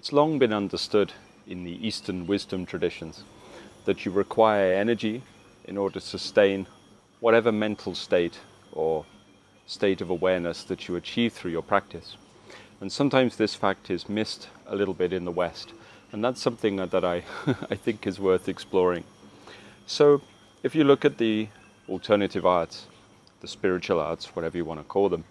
[0.00, 1.12] It's long been understood
[1.46, 3.22] in the Eastern wisdom traditions
[3.84, 5.20] that you require energy
[5.66, 6.66] in order to sustain
[7.20, 8.38] whatever mental state
[8.72, 9.04] or
[9.66, 12.16] state of awareness that you achieve through your practice.
[12.80, 15.74] And sometimes this fact is missed a little bit in the West,
[16.12, 17.24] and that's something that I,
[17.70, 19.04] I think is worth exploring.
[19.86, 20.22] So,
[20.62, 21.48] if you look at the
[21.90, 22.86] alternative arts,
[23.42, 25.24] the spiritual arts, whatever you want to call them,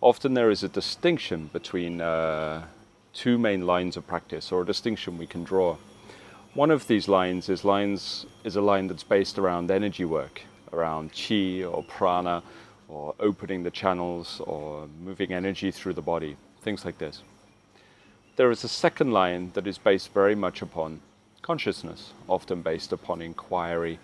[0.00, 2.64] often there is a distinction between uh,
[3.16, 5.76] two main lines of practice, or a distinction we can draw.
[6.52, 11.12] One of these lines is lines is a line that's based around energy work, around
[11.12, 12.42] chi or prana,
[12.88, 17.22] or opening the channels, or moving energy through the body, things like this.
[18.36, 21.00] There is a second line that is based very much upon
[21.40, 23.98] consciousness, often based upon inquiry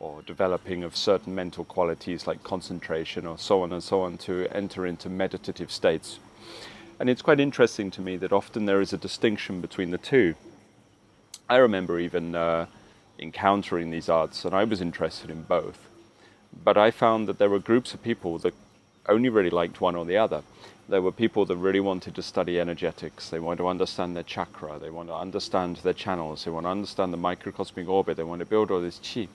[0.00, 4.48] or developing of certain mental qualities like concentration or so on and so on to
[4.52, 6.18] enter into meditative states.
[7.00, 10.34] And it's quite interesting to me that often there is a distinction between the two.
[11.48, 12.66] I remember even uh,
[13.18, 15.78] encountering these arts, and I was interested in both.
[16.64, 18.54] But I found that there were groups of people that
[19.08, 20.42] only really liked one or the other.
[20.88, 23.28] There were people that really wanted to study energetics.
[23.28, 24.78] They wanted to understand their chakra.
[24.78, 26.44] They want to understand their channels.
[26.44, 28.16] They want to understand the microcosmic orbit.
[28.16, 29.28] They want to build all this chi.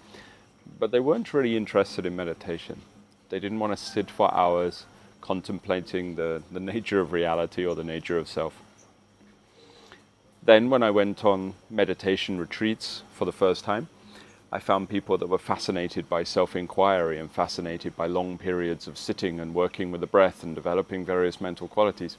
[0.80, 2.82] But they weren't really interested in meditation.
[3.30, 4.86] They didn't want to sit for hours
[5.24, 8.62] contemplating the, the nature of reality or the nature of self.
[10.44, 13.88] Then, when I went on meditation retreats for the first time,
[14.52, 18.98] I found people that were fascinated by self inquiry and fascinated by long periods of
[18.98, 22.18] sitting and working with the breath and developing various mental qualities.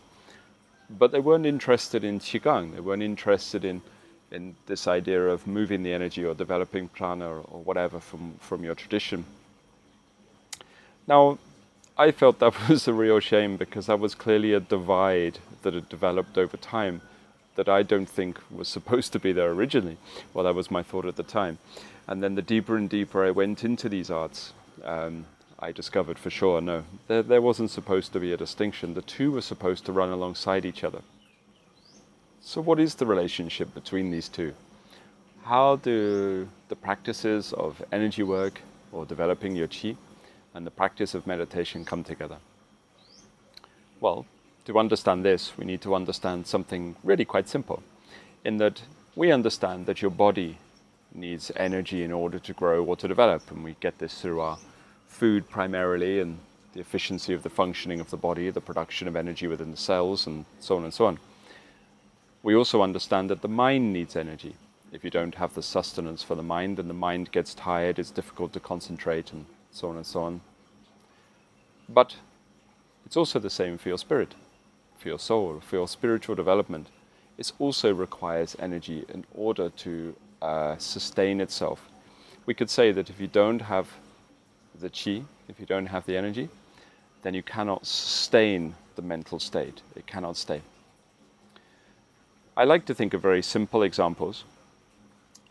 [0.89, 3.83] But they weren't interested in Qigong, they weren't interested in,
[4.31, 8.75] in this idea of moving the energy or developing prana or, whatever from, from your
[8.75, 9.27] tradition.
[11.07, 11.39] Now,
[11.97, 15.89] I felt that was a real shame because that was clearly a divide that had
[15.89, 17.01] developed over time
[17.55, 19.97] that I don't think was supposed to be there originally.
[20.33, 21.59] Well, that was my thought at the time.
[22.09, 25.27] And then the deeper and deeper I went into these arts, um,
[25.61, 28.95] I discovered for sure no, there, there wasn't supposed to be a distinction.
[28.95, 31.01] The two were supposed to run alongside each other.
[32.43, 34.53] So, what is the relationship between these two?
[35.45, 38.61] How do the practices of energy work
[38.93, 39.97] or developing your chi
[40.55, 42.39] and the practice of meditation come together?
[44.01, 44.25] Well,
[44.65, 47.83] to understand this, we need to understand something really quite simple,
[48.45, 48.83] in that
[49.15, 50.59] we understand that your body
[51.13, 54.59] needs energy in order to grow or to develop, and we get this through our
[55.07, 56.39] food primarily and
[56.73, 60.27] the efficiency of the functioning of the body, the production of energy within the cells,
[60.27, 61.19] and so on and so on.
[62.43, 64.57] We also understand that the mind needs energy.
[64.93, 68.11] If you don't have the sustenance for the mind, then the mind gets tired, it's
[68.11, 70.41] difficult to concentrate, and so on and so on.
[71.89, 72.17] But
[73.05, 74.35] it's also the same for your spirit,
[74.97, 76.87] for your soul, for your spiritual development.
[77.37, 81.81] It also requires energy in order to uh, sustain itself.
[82.47, 83.89] We could say that if you don't have
[84.81, 86.49] the chi, if you don't have the energy,
[87.23, 89.83] then you cannot sustain the mental state.
[89.97, 90.63] It cannot stay.
[92.57, 94.45] I like to think of very simple examples.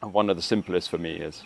[0.02, 1.44] And one of the simplest for me is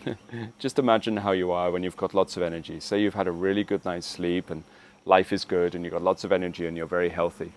[0.58, 2.80] just imagine how you are when you've got lots of energy.
[2.80, 4.64] Say you've had a really good night's sleep and
[5.04, 7.52] life is good and you've got lots of energy and you're very healthy.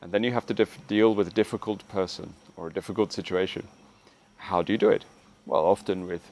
[0.00, 3.66] And then you have to deal with a difficult person or a difficult situation.
[4.36, 5.04] How do you do it?
[5.46, 6.22] Well, often with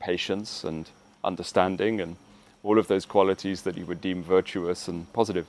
[0.00, 0.88] patience and
[1.24, 2.16] understanding and
[2.62, 5.46] all of those qualities that you would deem virtuous and positive.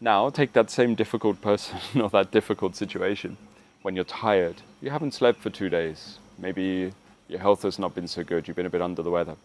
[0.00, 3.36] Now, take that same difficult person or that difficult situation
[3.82, 4.56] when you're tired.
[4.82, 6.18] You haven't slept for two days.
[6.38, 6.92] Maybe
[7.28, 9.36] your health has not been so good, you've been a bit under the weather.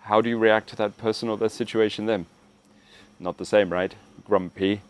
[0.00, 2.26] How do you react to that person or that situation then?
[3.20, 3.94] Not the same, right?
[4.24, 4.80] Grumpy,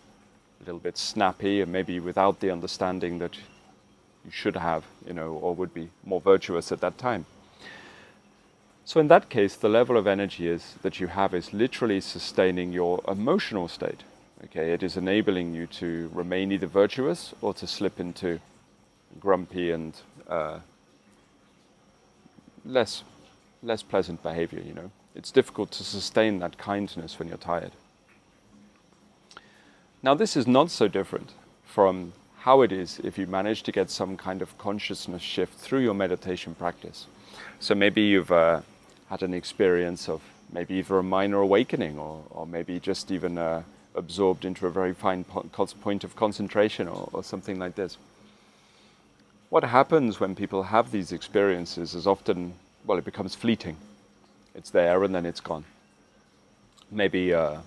[0.61, 3.37] a little bit snappy, and maybe without the understanding that
[4.25, 7.27] you should have, you know, or would be more virtuous at that time.
[8.85, 12.73] So in that case, the level of energy is that you have is literally sustaining
[12.73, 14.03] your emotional state.
[14.45, 18.41] Okay, it is enabling you to remain either virtuous or to slip into
[19.21, 19.95] grumpy and
[20.29, 20.59] uh,
[22.65, 23.05] less
[23.63, 24.61] less pleasant behavior.
[24.61, 27.73] You know, it's difficult to sustain that kindness when you're tired.
[30.03, 31.33] Now, this is not so different
[31.65, 35.79] from how it is if you manage to get some kind of consciousness shift through
[35.79, 37.07] your meditation practice.
[37.61, 38.63] So maybe you've uh,
[39.09, 40.21] had an experience of
[40.53, 43.63] maybe either a minor awakening or, or maybe just even uh,
[43.95, 47.97] absorbed into a very fine point of concentration or, or something like this.
[49.53, 52.55] What happens when people have these experiences is often,
[52.87, 53.77] well, it becomes fleeting.
[54.55, 55.67] It's there and then it's gone.
[56.91, 57.59] Maybe uh,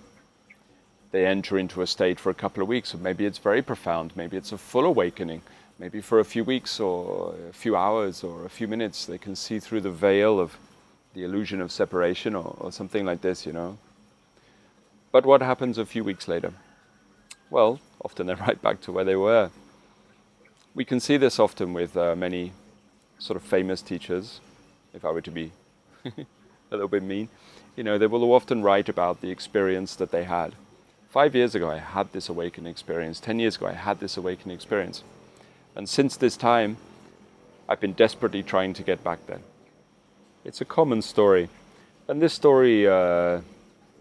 [1.12, 4.16] they enter into a state for a couple of weeks, or maybe it's very profound,
[4.16, 5.42] maybe it's a full awakening,
[5.78, 9.36] maybe for a few weeks or a few hours or a few minutes, they can
[9.36, 10.58] see through the veil of
[11.14, 13.78] the illusion of separation or, or something like this, you know.
[15.12, 16.52] But what happens a few weeks later?
[17.48, 19.52] Well, often they're right back to where they were.
[20.76, 22.52] We can see this often with uh, many
[23.18, 24.40] sort of famous teachers,
[24.92, 25.52] if I were to be
[26.04, 26.10] a
[26.70, 27.30] little bit mean.
[27.76, 30.54] You know, they will often write about the experience that they had.
[31.08, 33.20] Five years ago, I had this awakening experience.
[33.20, 35.02] Ten years ago, I had this awakening experience.
[35.74, 36.76] And since this time,
[37.70, 39.40] I've been desperately trying to get back there.
[40.44, 41.48] It's a common story.
[42.06, 43.40] And this story, uh,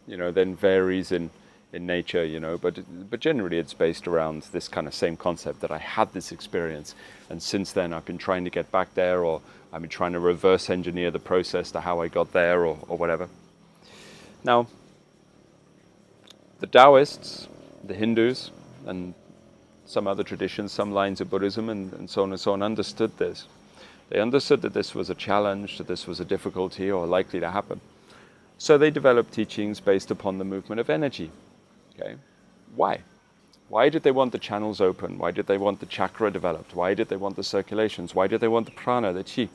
[0.07, 1.29] you know, then varies in,
[1.75, 2.79] in nature, you know, but,
[3.09, 6.95] but generally it's based around this kind of same concept that I had this experience.
[7.29, 9.41] And since then, I've been trying to get back there, or
[9.73, 12.97] I've been trying to reverse engineer the process to how I got there, or, or
[12.97, 13.27] whatever.
[14.43, 14.67] Now,
[16.59, 17.47] the Taoists,
[17.83, 18.51] the Hindus,
[18.85, 19.13] and
[19.85, 23.17] some other traditions, some lines of Buddhism, and, and so on and so on, understood
[23.17, 23.47] this.
[24.09, 27.51] They understood that this was a challenge, that this was a difficulty or likely to
[27.51, 27.81] happen.
[28.57, 31.31] So they developed teachings based upon the movement of energy.
[31.99, 32.15] Okay?
[32.75, 32.99] Why?
[33.67, 35.17] Why did they want the channels open?
[35.17, 36.75] Why did they want the chakra developed?
[36.75, 38.13] Why did they want the circulations?
[38.13, 39.49] Why did they want the prana, the chi?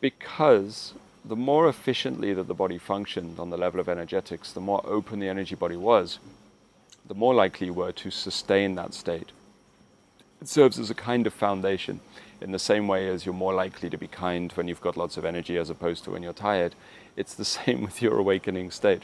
[0.00, 0.94] Because
[1.24, 5.20] the more efficiently that the body functioned on the level of energetics, the more open
[5.20, 6.18] the energy body was,
[7.06, 9.30] the more likely you were to sustain that state.
[10.40, 12.00] It serves as a kind of foundation
[12.40, 15.16] in the same way as you're more likely to be kind when you've got lots
[15.16, 16.74] of energy as opposed to when you're tired.
[17.16, 19.02] It's the same with your awakening state.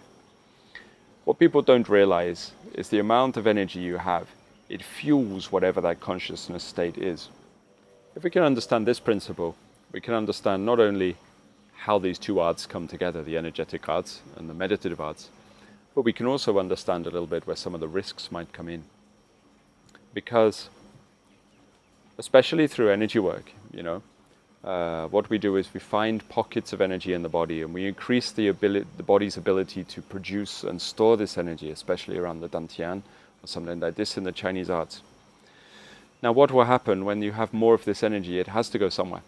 [1.27, 4.29] What people don't realize is the amount of energy you have,
[4.69, 7.31] it fuels whatever that consciousness state is.
[8.15, 9.57] If we can understand this principle,
[9.91, 11.17] we can understand not only
[11.79, 15.31] how these two arts come together, the energetic arts and the meditative arts,
[15.97, 18.69] but we can also understand a little bit where some of the risks might come
[18.69, 18.85] in.
[20.15, 20.69] Because,
[22.19, 24.01] especially through energy work, you know,
[24.67, 27.87] uh, what we do is we find pockets of energy in the body and we
[27.87, 32.49] increase the, ability, the body's ability to produce and store this energy, especially around the
[32.49, 33.03] dantian
[33.43, 35.03] or something like this in the Chinese arts.
[36.21, 38.41] Now, what will happen when you have more of this energy?
[38.41, 39.23] It has to go somewhere.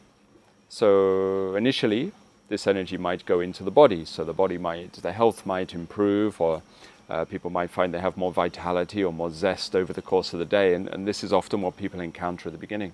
[0.69, 2.11] So, initially,
[2.49, 4.05] this energy might go into the body.
[4.05, 6.62] So the body might, the health might improve, or
[7.08, 10.40] uh, people might find they have more vitality or more zest over the course of
[10.40, 10.75] the day.
[10.75, 12.93] And, and this is often what people encounter at the beginning.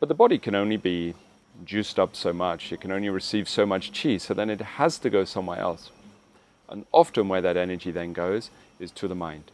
[0.00, 1.14] But the body can only be
[1.64, 4.98] juiced up so much, it can only receive so much chi, so then it has
[4.98, 5.90] to go somewhere else.
[6.68, 9.50] And often, where that energy then goes is to the mind.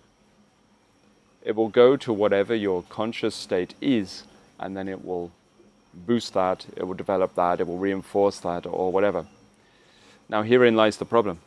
[1.42, 4.24] It will go to whatever your conscious state is,
[4.58, 5.30] and then it will
[5.92, 9.26] boost that, it will develop that, it will reinforce that, or whatever.
[10.28, 11.38] Now, herein lies the problem.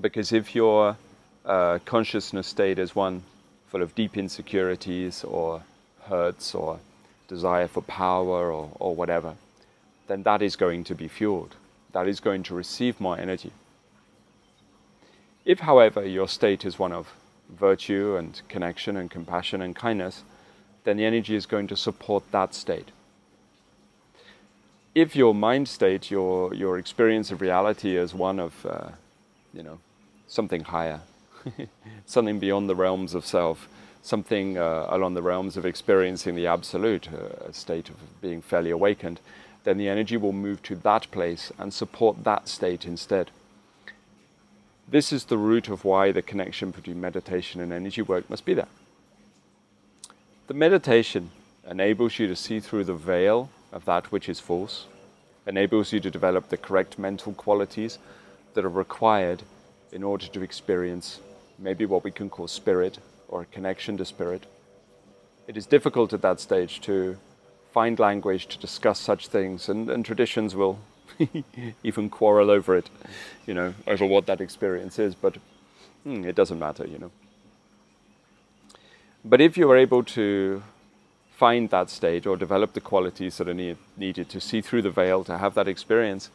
[0.00, 0.96] Because if your
[1.44, 3.22] uh, consciousness state is one
[3.68, 5.62] full of deep insecurities or
[6.04, 6.78] hurts or
[7.28, 9.34] desire for power or, or whatever,
[10.12, 11.56] then that is going to be fueled.
[11.92, 13.52] That is going to receive more energy.
[15.44, 17.12] If, however, your state is one of
[17.48, 20.22] virtue and connection and compassion and kindness,
[20.84, 22.90] then the energy is going to support that state
[24.94, 28.88] if your mind state, your your experience of reality is one of, uh,
[29.54, 29.78] you know,
[30.26, 31.00] something higher,
[32.06, 33.68] something beyond the realms of self,
[34.02, 38.70] something uh, along the realms of experiencing the absolute, uh, a state of being fairly
[38.70, 39.20] awakened,
[39.64, 43.30] then the energy will move to that place and support that state instead.
[44.88, 48.54] This is the root of why the connection between meditation and energy work must be
[48.54, 48.68] there.
[50.48, 51.30] The meditation
[51.68, 54.86] enables you to see through the veil of that which is false,
[55.46, 57.98] enables you to develop the correct mental qualities
[58.54, 59.42] that are required
[59.92, 61.20] in order to experience
[61.58, 64.44] maybe what we can call spirit or a connection to spirit.
[65.46, 67.16] It is difficult at that stage to
[67.72, 70.78] find language to discuss such things, and, and traditions will
[71.82, 72.90] even quarrel over it,
[73.46, 75.36] you know, over what that experience is, but
[76.04, 77.10] hmm, it doesn't matter, you know.
[79.24, 80.62] But if you are able to
[81.30, 84.90] find that state or develop the qualities that are need, needed to see through the
[84.90, 86.30] veil to have that experience,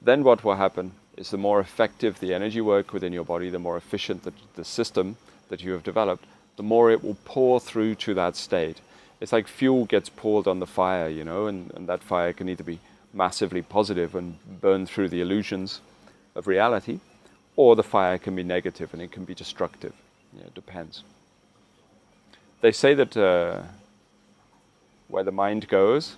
[0.00, 3.58] then what will happen is the more effective the energy work within your body, the
[3.58, 5.16] more efficient the, the system
[5.48, 6.24] that you have developed,
[6.56, 8.80] the more it will pour through to that state.
[9.20, 12.48] It's like fuel gets poured on the fire, you know, and, and that fire can
[12.48, 12.78] either be
[13.12, 15.80] massively positive and burn through the illusions
[16.34, 17.00] of reality,
[17.56, 19.92] or the fire can be negative and it can be destructive.
[20.32, 21.02] Yeah, it depends.
[22.60, 23.62] They say that uh,
[25.08, 26.16] where the mind goes,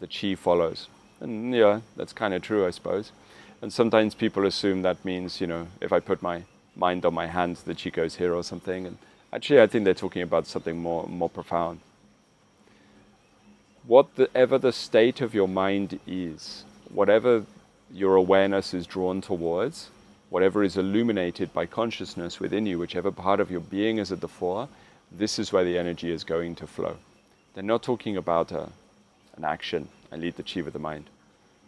[0.00, 0.88] the chi follows.
[1.20, 3.12] And yeah, that's kind of true, I suppose.
[3.62, 6.44] And sometimes people assume that means, you know, if I put my
[6.76, 8.86] mind on my hands, the chi goes here or something.
[8.86, 8.98] And
[9.32, 11.80] actually, I think they're talking about something more, more profound.
[13.90, 17.44] Whatever the state of your mind is, whatever
[17.92, 19.90] your awareness is drawn towards,
[20.28, 24.28] whatever is illuminated by consciousness within you, whichever part of your being is at the
[24.28, 24.68] fore,
[25.10, 26.98] this is where the energy is going to flow.
[27.52, 28.68] They're not talking about a,
[29.36, 31.10] an action, I lead the chi with the mind.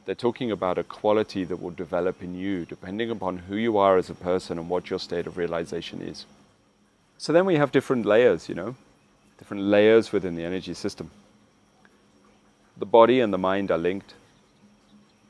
[0.05, 3.99] They're talking about a quality that will develop in you depending upon who you are
[3.99, 6.25] as a person and what your state of realization is.
[7.19, 8.77] So then we have different layers, you know,
[9.39, 11.11] different layers within the energy system.
[12.77, 14.15] The body and the mind are linked.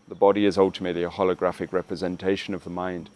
[0.09, 3.11] The body is ultimately a holographic representation of the mind.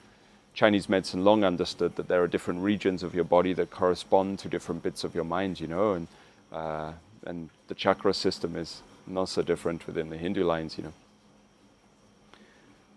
[0.54, 4.48] Chinese medicine long understood that there are different regions of your body that correspond to
[4.48, 6.08] different bits of your mind, you know, and,
[6.50, 6.92] uh,
[7.26, 10.92] and the chakra system is not so different within the Hindu lines, you know.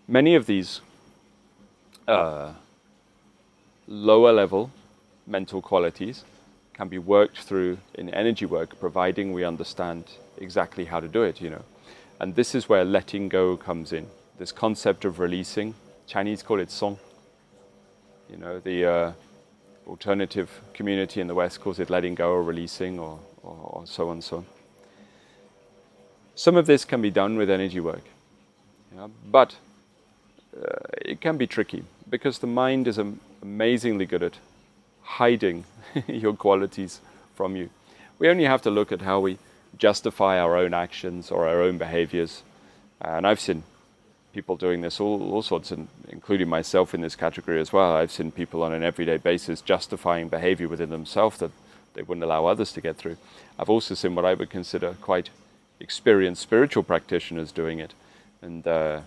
[0.08, 0.82] Many of these
[2.08, 2.54] uh,
[3.88, 4.72] lower level
[5.28, 6.24] mental qualities
[6.74, 10.06] can be worked through in energy work, providing we understand
[10.40, 11.64] exactly how to do it, you know.
[12.20, 14.08] And this is where letting go comes in.
[14.38, 15.76] This concept of releasing,
[16.08, 16.98] Chinese call it song
[18.30, 19.12] you know, the uh,
[19.88, 24.10] alternative community in the West calls it letting go or releasing or, or, or so
[24.10, 24.46] on and so on.
[26.36, 28.04] Some of this can be done with energy work,
[29.30, 29.56] but
[30.56, 30.68] uh,
[31.02, 33.00] it can be tricky because the mind is
[33.42, 34.38] amazingly good at
[35.02, 35.66] hiding
[36.08, 37.02] your qualities
[37.36, 37.70] from you.
[38.20, 39.38] We only have to look at how we
[39.78, 42.44] justify our own actions or our own behaviors.
[43.02, 43.64] And I've seen
[44.34, 47.96] people doing this, all, all sorts, and including myself in this category as well.
[47.96, 51.52] I've seen people on an everyday basis justifying behavior within themselves that
[51.94, 53.18] they wouldn't allow others to get through.
[53.58, 55.30] I've also seen what I would consider quite
[55.80, 57.94] experienced spiritual practitioners doing it,
[58.42, 59.02] and uh,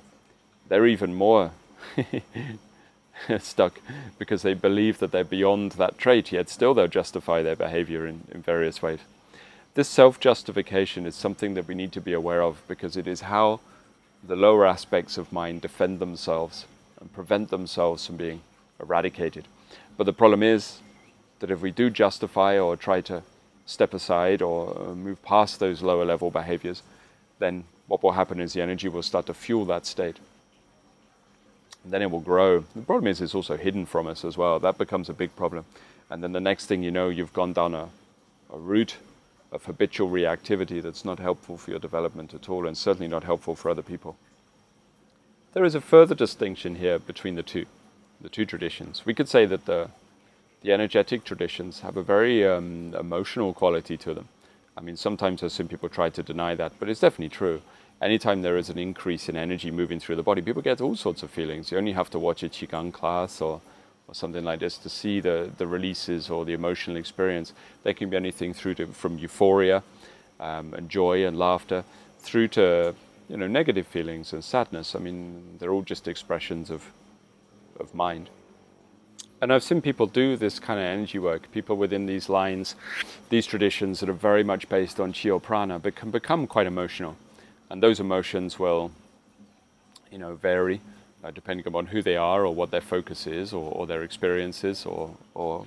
[0.68, 1.52] they're even more
[3.38, 3.78] stuck
[4.18, 8.22] because they believe that they're beyond that trait, yet still they'll justify their behavior in,
[8.32, 9.00] in various ways.
[9.74, 13.22] This self justification is something that we need to be aware of because it is
[13.22, 13.60] how
[14.22, 16.66] the lower aspects of mind defend themselves
[17.00, 18.42] and prevent themselves from being
[18.78, 19.48] eradicated.
[19.96, 20.80] But the problem is
[21.40, 23.22] that if we do justify or try to
[23.64, 26.82] step aside or uh, move past those lower level behaviors,
[27.38, 30.18] then what will happen is the energy will start to fuel that state.
[31.82, 32.64] And then it will grow.
[32.76, 34.60] The problem is it's also hidden from us as well.
[34.60, 35.64] That becomes a big problem.
[36.10, 37.88] And then the next thing you know, you've gone down a,
[38.52, 38.96] a route
[39.52, 43.54] of habitual reactivity that's not helpful for your development at all and certainly not helpful
[43.54, 44.16] for other people.
[45.52, 47.66] There is a further distinction here between the two,
[48.20, 49.04] the two traditions.
[49.04, 49.90] We could say that the,
[50.62, 54.28] the energetic traditions have a very um, emotional quality to them.
[54.76, 57.60] I mean, sometimes I've seen people try to deny that, but it's definitely true.
[58.00, 61.22] Anytime there is an increase in energy moving through the body, people get all sorts
[61.22, 61.70] of feelings.
[61.70, 63.60] You only have to watch a Qigong class or
[64.12, 67.54] or something like this to see the, the releases or the emotional experience.
[67.82, 69.82] They can be anything through to from euphoria
[70.38, 71.82] um, and joy and laughter
[72.18, 72.94] through to
[73.30, 74.94] you know negative feelings and sadness.
[74.94, 76.92] I mean, they're all just expressions of
[77.80, 78.28] of mind.
[79.40, 81.50] And I've seen people do this kind of energy work.
[81.50, 82.76] People within these lines,
[83.30, 86.66] these traditions that are very much based on chi or prana, but can become quite
[86.66, 87.16] emotional,
[87.70, 88.92] and those emotions will,
[90.10, 90.82] you know, vary
[91.24, 94.84] uh, depending upon who they are or what their focus is or, or their experiences
[94.86, 95.66] or, or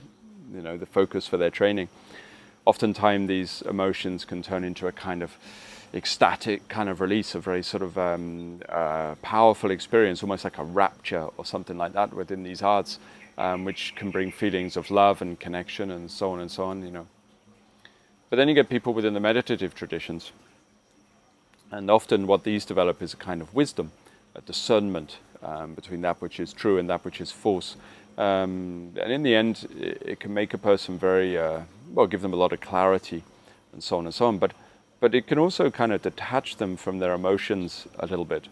[0.53, 1.87] you know the focus for their training.
[2.65, 5.37] Oftentimes these emotions can turn into a kind of
[5.93, 10.63] ecstatic kind of release, a very sort of um, uh, powerful experience, almost like a
[10.63, 12.99] rapture or something like that within these arts,
[13.37, 16.83] um, which can bring feelings of love and connection and so on and so on,
[16.83, 17.07] you know.
[18.29, 20.31] But then you get people within the meditative traditions,
[21.71, 23.91] and often what these develop is a kind of wisdom,
[24.33, 27.75] a discernment, um, between that which is true and that which is false.
[28.17, 31.61] Um, and in the end, it, it, can make a person very, uh,
[31.93, 33.23] well, give them a lot of clarity
[33.73, 34.37] and so on and so on.
[34.37, 34.53] But,
[34.99, 38.47] but it can also kind of detach them from their emotions a little bit.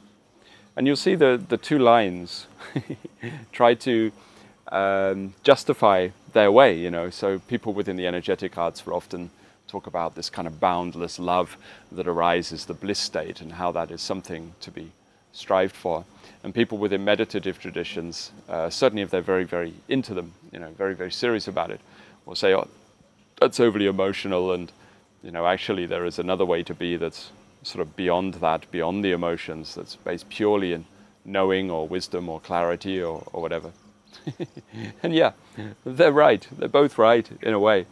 [0.76, 2.48] And you'll see the, the two lines
[3.52, 4.12] try to
[4.72, 7.10] um, justify their way, you know.
[7.10, 9.30] So people within the energetic arts will often
[9.68, 11.58] talk about this kind of boundless love
[11.92, 14.92] that arises, the bliss state, and how that is something to be
[15.32, 16.06] strived for.
[16.44, 20.72] And people within meditative traditions, uh, certainly if they're very, very into them, you know,
[20.72, 21.80] very, very serious about it,
[22.26, 22.68] will say, oh,
[23.40, 24.72] that's overly emotional and,
[25.24, 27.32] you know, actually there is another way to be that's
[27.64, 30.86] sort of beyond that, beyond the emotions, that's based purely in
[31.26, 33.72] knowing or wisdom or clarity or, or whatever.
[35.04, 35.32] and yeah,
[35.86, 36.48] they're right.
[36.58, 37.86] They're both right in a way.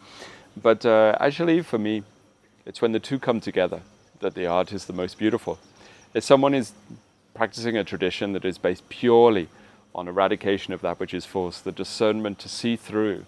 [0.60, 2.02] But uh, actually, for me,
[2.66, 3.80] it's when the two come together
[4.20, 5.58] that the art is the most beautiful.
[6.14, 6.72] If someone is
[7.34, 9.48] practicing a tradition that is based purely
[9.94, 13.26] on eradication of that which is false, the discernment to see through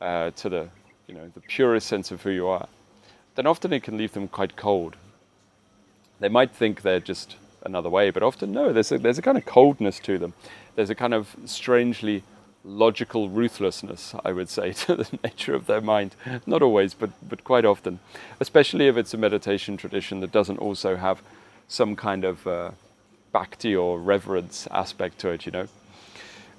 [0.00, 0.68] uh, to the,
[1.06, 2.68] you know, the purest sense of who you are,
[3.34, 4.96] then often it can leave them quite cold.
[6.20, 9.36] They might think they're just another way, but often no, there's a, there's a kind
[9.36, 10.32] of coldness to them.
[10.74, 12.22] There's a kind of strangely
[12.64, 16.16] logical ruthlessness, I would say, to the nature of their mind.
[16.46, 18.00] Not always, but, but quite often.
[18.40, 21.22] Especially if it's a meditation tradition that doesn't also have
[21.68, 22.70] some kind of uh,
[23.36, 25.68] bhakti or reverence aspect to it, you know.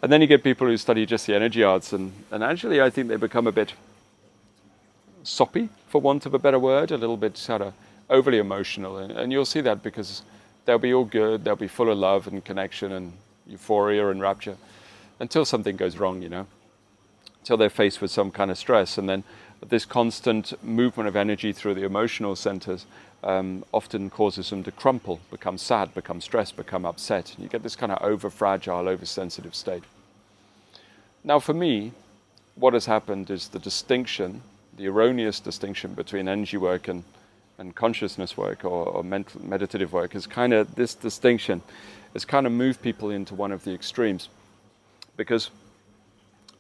[0.04, 2.92] And then you get people who study just the energy arts, and, and actually, I
[2.92, 3.74] think they become a bit
[5.24, 7.74] soppy, for want of a better word, a little bit sort of
[8.12, 9.00] overly emotional.
[9.00, 10.22] And, and you'll see that because
[10.66, 13.14] they'll be all good, they'll be full of love and connection and
[13.48, 14.58] euphoria and rapture
[15.20, 16.46] until something goes wrong, you know,
[17.40, 19.00] until they're faced with some kind of stress.
[19.00, 19.24] And then
[19.68, 22.86] this constant movement of energy through the emotional centers
[23.28, 27.34] um, often causes them to crumple, become sad, become stressed, become upset.
[27.34, 29.84] And you get this kind of over fragile, oversensitive state.
[31.26, 31.92] Now, for me,
[32.56, 34.42] what has happened is the distinction,
[34.78, 37.04] the erroneous distinction between energy work and,
[37.58, 41.62] and consciousness work or, or mental, meditative work is kind of this distinction
[42.14, 44.30] has kind of moved people into one of the extremes
[45.18, 45.52] because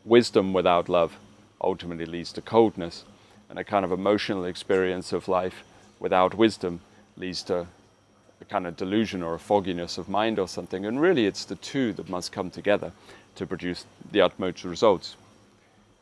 [0.03, 1.17] wisdom without love
[1.61, 3.05] ultimately leads to coldness,
[3.49, 5.63] and a kind of emotional experience of life
[5.99, 6.79] without wisdom
[7.15, 7.67] leads to
[8.39, 10.85] a kind of delusion or a fogginess of mind or something.
[10.85, 12.91] And really, it's the two that must come together
[13.35, 15.15] to produce the utmost results.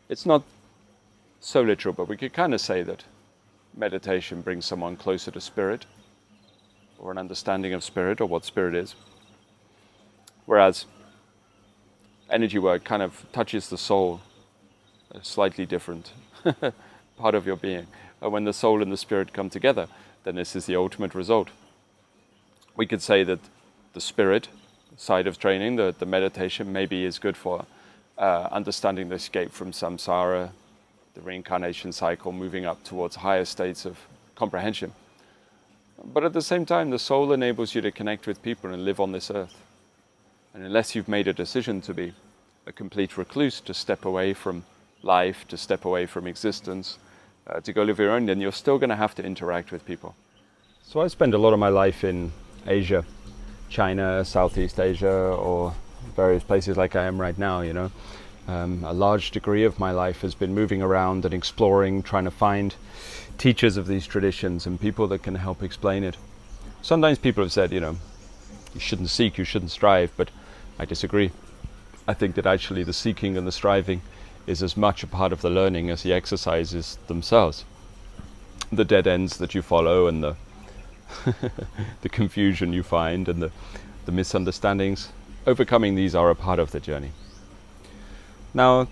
[0.09, 0.43] It's not
[1.39, 3.03] so literal, but we could kind of say that
[3.75, 5.85] meditation brings someone closer to spirit
[6.97, 8.95] or an understanding of spirit or what spirit is.
[10.45, 10.85] Whereas
[12.29, 14.21] energy work kind of touches the soul,
[15.11, 16.11] a slightly different
[17.17, 17.87] part of your being.
[18.25, 19.87] And when the soul and the spirit come together,
[20.23, 21.49] then this is the ultimate result.
[22.75, 23.39] We could say that
[23.93, 24.47] the spirit
[24.97, 27.67] side of training, the, the meditation, maybe is good for
[28.17, 30.49] uh, understanding the escape from samsara,
[31.13, 33.99] the reincarnation cycle, moving up towards higher states of
[34.33, 34.91] comprehension.
[36.03, 38.99] But at the same time, the soul enables you to connect with people and live
[38.99, 39.55] on this earth.
[40.55, 42.11] And unless you've made a decision to be
[42.65, 44.65] a complete recluse, to step away from
[45.03, 46.97] life, to step away from existence,
[47.47, 49.85] uh, to go live your own, then you're still going to have to interact with
[49.85, 50.15] people.
[50.83, 52.31] So I spend a lot of my life in
[52.67, 53.05] Asia,
[53.69, 55.73] China, Southeast Asia, or
[56.15, 57.91] various places like I am right now, you know.
[58.47, 62.31] Um, a large degree of my life has been moving around and exploring, trying to
[62.31, 62.75] find
[63.37, 66.17] teachers of these traditions and people that can help explain it.
[66.81, 67.97] Sometimes people have said, you know,
[68.73, 70.29] you shouldn't seek, you shouldn't strive, but
[70.77, 71.31] I disagree.
[72.07, 74.01] I think that actually the seeking and the striving
[74.47, 77.65] is as much a part of the learning as the exercises themselves.
[78.71, 80.35] The dead ends that you follow and the
[82.01, 83.51] the confusion you find and the,
[84.05, 85.11] the misunderstandings,
[85.45, 87.11] overcoming these are a part of the journey.
[88.53, 88.87] Now,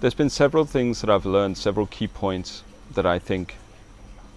[0.00, 2.62] there's been several things that I've learned, several key points
[2.94, 3.56] that I think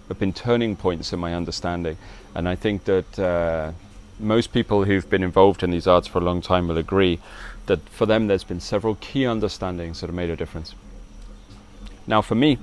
[0.08, 1.96] have been turning points in my understanding,
[2.34, 3.72] and I think that uh,
[4.18, 7.20] most people who've been involved in these arts for a long time will agree
[7.70, 10.74] that for them there's been several key understandings that have made a difference.
[12.04, 12.58] Now, for me,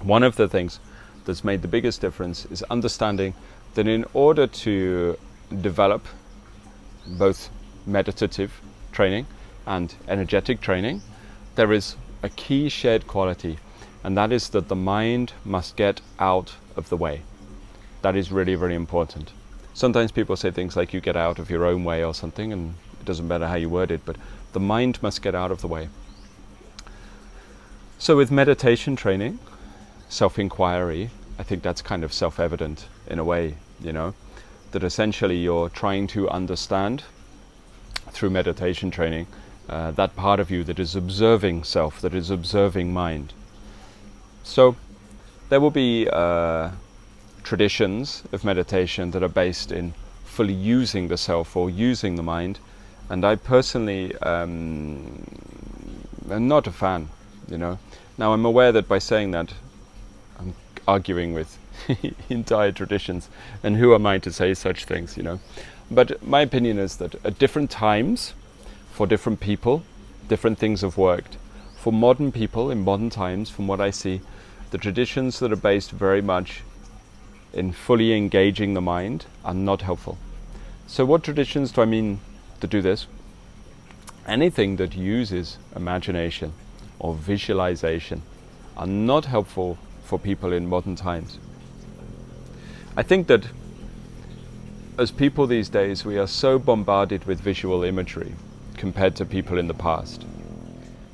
[0.00, 0.78] one of the things
[1.24, 3.32] that's made the biggest difference is understanding
[3.74, 5.16] that in order to
[5.62, 6.06] develop
[7.06, 7.48] both
[7.86, 8.60] meditative
[8.92, 9.26] training
[9.66, 11.00] and energetic training,
[11.54, 13.58] there is a key shared quality,
[14.02, 17.22] and that is that the mind must get out of the way.
[18.02, 19.32] That is really, really important
[19.74, 22.74] sometimes people say things like you get out of your own way or something, and
[23.04, 24.16] it doesn't matter how you word it, but
[24.54, 25.90] the mind must get out of the way.
[27.98, 29.38] So, with meditation training,
[30.08, 34.14] self inquiry, I think that's kind of self evident in a way, you know,
[34.70, 37.04] that essentially you're trying to understand
[38.10, 39.26] through meditation training
[39.68, 43.34] uh, that part of you that is observing self, that is observing mind.
[44.44, 44.76] So,
[45.50, 46.70] there will be uh,
[47.42, 49.92] traditions of meditation that are based in
[50.34, 52.58] fully using the self or using the mind.
[53.10, 55.24] And I personally um,
[56.30, 57.08] am not a fan,
[57.48, 57.78] you know.
[58.16, 59.52] Now I'm aware that by saying that,
[60.38, 60.54] I'm
[60.88, 61.58] arguing with
[62.28, 63.28] entire traditions,
[63.62, 65.40] and who am I to say such things, you know?
[65.90, 68.34] But my opinion is that at different times,
[68.92, 69.82] for different people,
[70.28, 71.36] different things have worked.
[71.76, 74.20] For modern people in modern times, from what I see,
[74.70, 76.62] the traditions that are based very much
[77.52, 80.18] in fully engaging the mind are not helpful.
[80.86, 82.20] So, what traditions do I mean
[82.64, 83.06] to do this?
[84.26, 86.52] Anything that uses imagination
[86.98, 88.22] or visualization
[88.76, 91.38] are not helpful for people in modern times.
[92.96, 93.46] I think that
[94.96, 98.34] as people these days, we are so bombarded with visual imagery
[98.76, 100.24] compared to people in the past.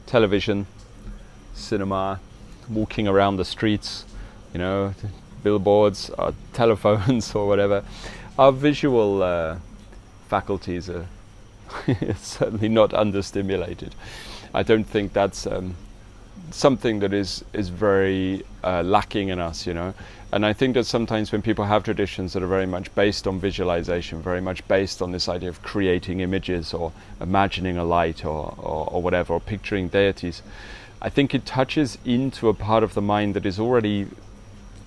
[0.07, 0.67] Television,
[1.55, 2.21] cinema,
[2.69, 4.05] walking around the streets,
[4.53, 4.95] you know,
[5.43, 7.83] billboards, or telephones, or whatever.
[8.39, 9.57] Our visual uh,
[10.29, 11.07] faculties are
[12.17, 13.93] certainly not understimulated.
[14.53, 15.77] I don't think that's um,
[16.51, 19.95] something that is is very uh, lacking in us, you know.
[20.33, 23.41] And I think that sometimes when people have traditions that are very much based on
[23.41, 28.55] visualization, very much based on this idea of creating images or imagining a light or,
[28.59, 30.43] or, or whatever, or picturing deities,
[31.03, 34.07] I think it touches into a part of the mind that is already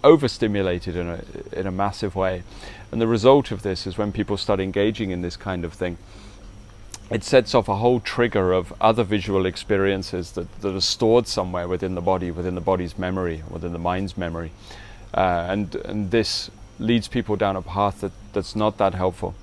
[0.02, 2.44] overstimulated in a, in a massive way.
[2.92, 5.98] And the result of this is when people start engaging in this kind of thing,
[7.10, 11.68] it sets off a whole trigger of other visual experiences that, that are stored somewhere
[11.68, 14.52] within the body, within the body's memory, within the mind's memory.
[15.14, 19.36] Uh, and, and this leads people down a path that, that's not that helpful.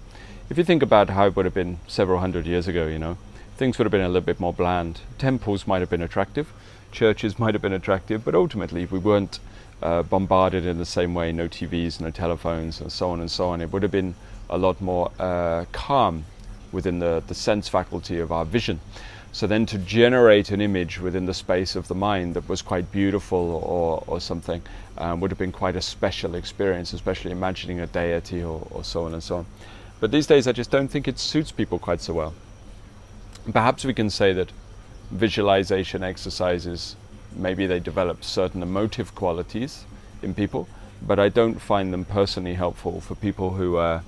[0.48, 3.18] If you think about how it would have been several hundred years ago, you know,
[3.56, 5.00] things would have been a little bit more bland.
[5.18, 6.52] Temples might have been attractive,
[6.90, 9.38] churches might have been attractive, but ultimately if we weren't
[9.82, 13.48] uh, bombarded in the same way, no TVs, no telephones, and so on and so
[13.50, 13.60] on.
[13.60, 14.14] It would have been
[14.48, 16.24] a lot more uh, calm
[16.72, 18.80] within the, the sense faculty of our vision.
[19.32, 22.90] So then to generate an image within the space of the mind that was quite
[22.90, 24.60] beautiful or, or something
[24.98, 29.04] um, would have been quite a special experience, especially imagining a deity or, or so
[29.04, 29.46] on and so on.
[30.00, 32.34] But these days I just don't think it suits people quite so well.
[33.52, 34.50] Perhaps we can say that
[35.12, 36.96] visualization exercises,
[37.36, 39.84] maybe they develop certain emotive qualities
[40.22, 40.68] in people,
[41.02, 44.02] but I don't find them personally helpful for people who uh,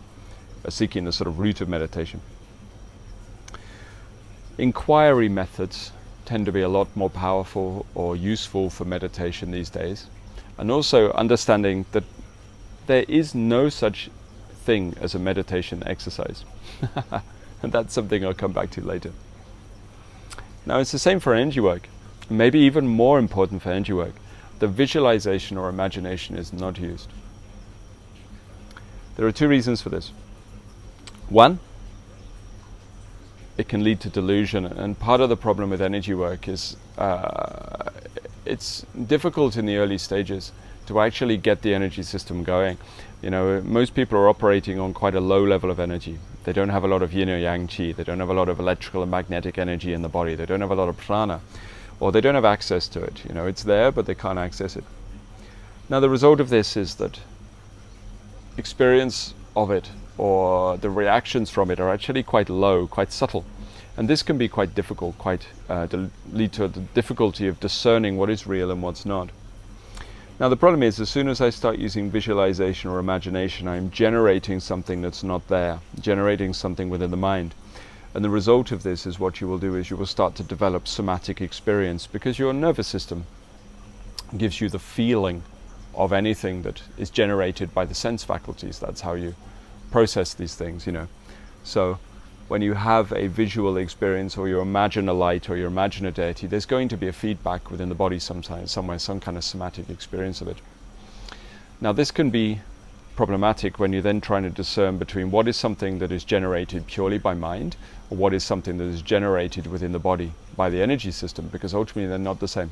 [0.64, 2.20] are seeking the sort of root of meditation
[4.58, 5.92] inquiry methods
[6.24, 10.06] tend to be a lot more powerful or useful for meditation these days.
[10.58, 12.04] And also understanding that
[12.86, 14.10] there is no such
[14.64, 16.44] thing as a meditation exercise.
[17.62, 19.12] and that's something I'll come back to later.
[20.64, 21.88] Now, it's the same for energy work.
[22.30, 24.14] Maybe even more important for energy work.
[24.60, 27.08] The visualization or imagination is not used.
[29.16, 30.12] There are two reasons for this.
[31.28, 31.58] One,
[33.56, 34.66] it can lead to delusion.
[34.66, 37.90] And part of the problem with energy work is uh,
[38.44, 40.52] it's difficult in the early stages
[40.86, 42.78] to actually get the energy system going.
[43.22, 46.18] You know, most people are operating on quite a low level of energy.
[46.44, 47.94] They don't have a lot of yin or yang qi.
[47.94, 50.34] They don't have a lot of electrical and magnetic energy in the body.
[50.34, 51.40] They don't have a lot of prana,
[52.00, 53.24] or they don't have access to it.
[53.28, 54.84] You know, it's there, but they can't access it.
[55.88, 57.20] Now, the result of this is that
[58.56, 59.90] experience of it
[60.22, 63.44] or the reactions from it are actually quite low, quite subtle.
[63.96, 68.16] And this can be quite difficult, quite uh, to lead to the difficulty of discerning
[68.16, 69.30] what is real and what's not.
[70.38, 74.60] Now the problem is, as soon as I start using visualization or imagination, I'm generating
[74.60, 77.52] something that's not there, generating something within the mind.
[78.14, 80.44] And the result of this is what you will do is you will start to
[80.44, 83.26] develop somatic experience because your nervous system
[84.38, 85.42] gives you the feeling
[85.96, 88.78] of anything that is generated by the sense faculties.
[88.78, 89.34] That's how you
[89.92, 91.06] process these things, you know.
[91.62, 91.98] So
[92.48, 96.10] when you have a visual experience or you imagine a light or you imagine a
[96.10, 99.44] deity, there's going to be a feedback within the body sometimes, somewhere, some kind of
[99.44, 100.58] somatic experience of it.
[101.80, 102.60] Now this can be
[103.14, 107.18] problematic when you're then trying to discern between what is something that is generated purely
[107.18, 107.76] by mind
[108.10, 111.74] or what is something that is generated within the body by the energy system because
[111.74, 112.70] ultimately they're not the same.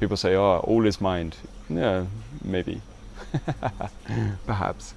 [0.00, 1.36] People say, oh, all is mind.
[1.68, 2.06] Yeah,
[2.42, 2.80] maybe.
[4.46, 4.94] Perhaps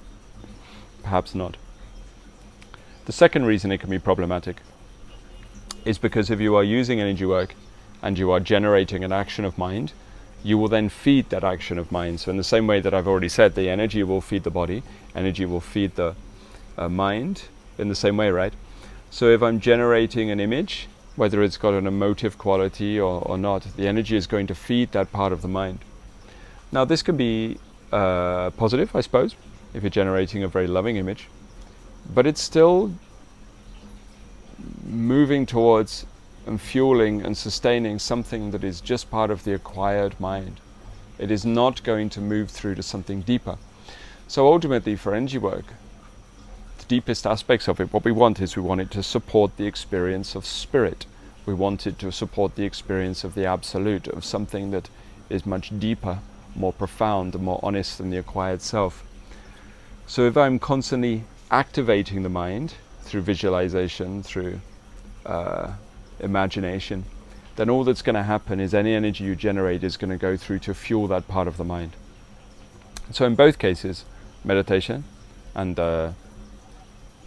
[1.04, 1.56] perhaps not.
[3.04, 4.62] The second reason it can be problematic
[5.84, 7.54] is because if you are using energy work
[8.02, 9.92] and you are generating an action of mind,
[10.42, 12.20] you will then feed that action of mind.
[12.20, 14.82] So, in the same way that I've already said, the energy will feed the body,
[15.14, 16.14] energy will feed the
[16.76, 17.44] uh, mind
[17.78, 18.52] in the same way, right?
[19.10, 23.62] So, if I'm generating an image, whether it's got an emotive quality or, or not,
[23.76, 25.78] the energy is going to feed that part of the mind.
[26.72, 27.58] Now, this can be
[27.92, 29.34] uh, positive, I suppose,
[29.74, 31.28] if you're generating a very loving image.
[32.14, 32.94] But it's still
[34.84, 36.06] moving towards
[36.46, 40.60] and fueling and sustaining something that is just part of the acquired mind.
[41.18, 43.56] It is not going to move through to something deeper.
[44.28, 45.64] So ultimately, for energy work,
[46.78, 49.66] the deepest aspects of it, what we want is we want it to support the
[49.66, 51.06] experience of spirit.
[51.46, 54.88] We want it to support the experience of the absolute, of something that
[55.30, 56.18] is much deeper,
[56.54, 59.04] more profound, and more honest than the acquired self.
[60.06, 64.60] So if I'm constantly activating the mind through visualization, through
[65.24, 65.72] uh,
[66.20, 67.04] imagination,
[67.56, 70.36] then all that's going to happen is any energy you generate is going to go
[70.36, 71.92] through to fuel that part of the mind.
[73.12, 74.04] So in both cases,
[74.44, 75.04] meditation
[75.54, 76.12] and uh,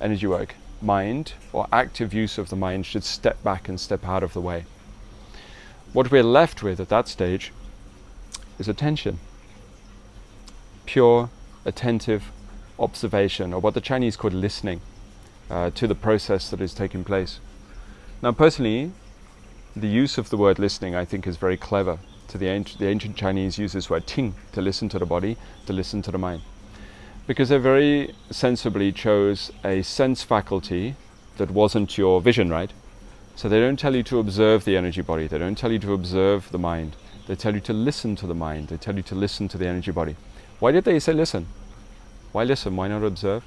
[0.01, 4.21] energy work mind or active use of the mind should step back and step out
[4.21, 4.65] of the way.
[5.93, 7.51] What we're left with at that stage
[8.59, 9.19] is attention.
[10.85, 11.29] Pure,
[11.65, 12.31] attentive
[12.79, 14.81] observation, or what the Chinese call listening
[15.49, 17.39] uh, to the process that is taking place.
[18.21, 18.91] Now, personally,
[19.75, 21.99] the use of the word listening I think is very clever.
[22.29, 25.37] To the ancient, the ancient Chinese use this word ting to listen to the body,
[25.65, 26.41] to listen to the mind.
[27.25, 30.95] Because they very sensibly chose a sense faculty
[31.37, 32.71] that wasn't your vision, right?
[33.35, 35.93] So they don't tell you to observe the energy body, they don't tell you to
[35.93, 36.95] observe the mind.
[37.27, 39.67] They tell you to listen to the mind, they tell you to listen to the
[39.67, 40.15] energy body.
[40.59, 41.47] Why did they say listen?
[42.31, 42.75] Why listen?
[42.75, 43.43] Why not observe?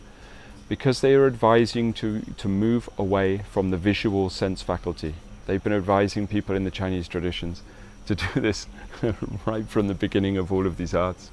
[0.69, 5.14] Because they are advising to, to move away from the visual sense faculty.
[5.47, 7.62] They've been advising people in the Chinese traditions
[8.07, 8.66] to do this
[9.47, 11.31] right from the beginning of all of these arts.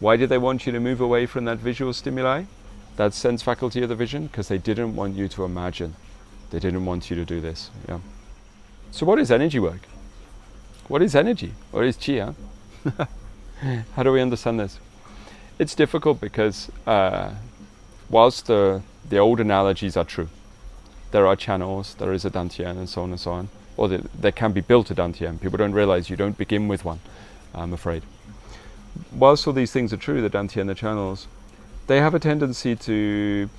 [0.00, 2.44] Why did they want you to move away from that visual stimuli,
[2.96, 4.26] that sense faculty of the vision?
[4.26, 5.94] Because they didn't want you to imagine.
[6.50, 7.70] They didn't want you to do this.
[7.88, 7.98] Yeah.
[8.90, 9.80] So, what is energy work?
[10.86, 11.52] What is energy?
[11.70, 12.34] What is qi?
[12.84, 13.06] Huh?
[13.94, 14.78] How do we understand this?
[15.58, 17.32] It's difficult because uh,
[18.08, 20.28] whilst the, the old analogies are true,
[21.10, 24.08] there are channels, there is a dantian, and so on and so on, or the,
[24.16, 25.40] there can be built a dantian.
[25.40, 27.00] People don't realize you don't begin with one,
[27.54, 28.04] I'm afraid.
[29.12, 31.26] Whilst all these things are true, the dantian, the channels,
[31.88, 33.50] they have a tendency to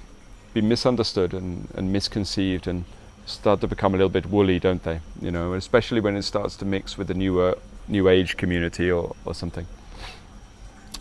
[0.53, 2.85] be misunderstood and, and misconceived and
[3.25, 5.01] start to become a little bit woolly, don't they?
[5.21, 7.57] You know, especially when it starts to mix with the newer
[7.89, 9.65] new age community or, or something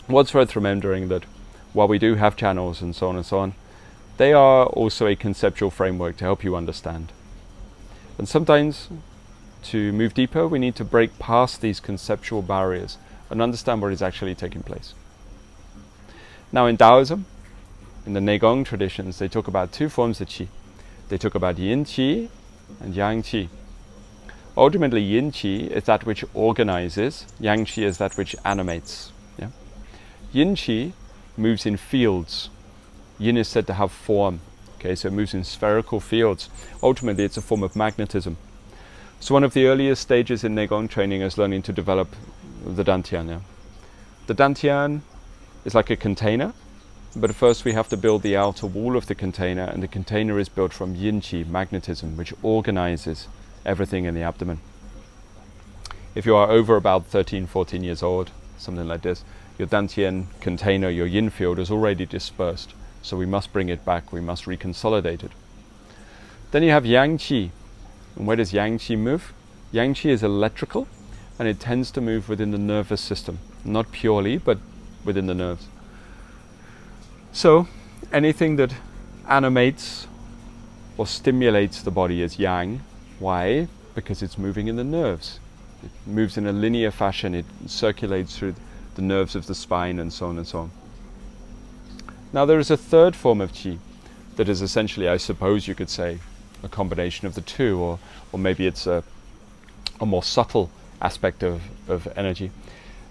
[0.09, 1.23] what's worth remembering that
[1.73, 3.53] while we do have channels and so on and so on,
[4.17, 7.11] they are also a conceptual framework to help you understand.
[8.17, 8.89] And sometimes
[9.63, 12.97] to move deeper, we need to break past these conceptual barriers
[13.29, 14.93] and understand what is actually taking place.
[16.51, 17.25] Now, in Taoism,
[18.05, 20.47] in the Neigong traditions, they talk about two forms of qi.
[21.09, 22.29] They talk about yin qi
[22.79, 23.49] and yang qi.
[24.57, 29.11] Ultimately, yin qi is that which organizes, yang qi is that which animates.
[30.31, 30.91] Yin Qi
[31.35, 32.49] moves in fields.
[33.17, 34.41] Yin is said to have form.
[34.77, 36.49] Okay, so it moves in spherical fields.
[36.83, 38.37] Ultimately, it's a form of magnetism.
[39.19, 42.15] So one of the earliest stages in Neigong training is learning to develop
[42.65, 43.27] the Dantian.
[43.27, 43.39] Yeah?
[44.27, 45.01] The Dantian
[45.65, 46.53] is like a container,
[47.15, 50.39] but first we have to build the outer wall of the container, and the container
[50.39, 53.27] is built from Yin Qi, magnetism, which organizes
[53.65, 54.61] everything in the abdomen.
[56.15, 59.23] If you are over about 13, 14 years old, something like this,
[59.59, 62.73] your Dantian container, your yin field, is already dispersed.
[63.01, 65.31] So we must bring it back, we must reconsolidate it.
[66.51, 67.51] Then you have Yang Qi.
[68.15, 69.33] And where does Yang Qi move?
[69.71, 70.87] Yang Qi is electrical
[71.37, 73.39] and it tends to move within the nervous system.
[73.65, 74.57] Not purely, but
[75.03, 75.67] within the nerves.
[77.33, 77.67] So
[78.11, 78.73] anything that
[79.27, 80.07] animates
[80.97, 82.81] or stimulates the body is Yang.
[83.19, 83.67] Why?
[83.93, 85.39] Because it's moving in the nerves.
[85.83, 88.55] It moves in a linear fashion, it circulates through
[88.99, 90.71] the nerves of the spine, and so on and so on.
[92.33, 93.77] Now, there is a third form of qi
[94.35, 96.19] that is essentially, I suppose you could say,
[96.63, 97.97] a combination of the two, or,
[98.33, 99.03] or maybe it's a,
[100.01, 100.69] a more subtle
[101.01, 102.51] aspect of, of energy.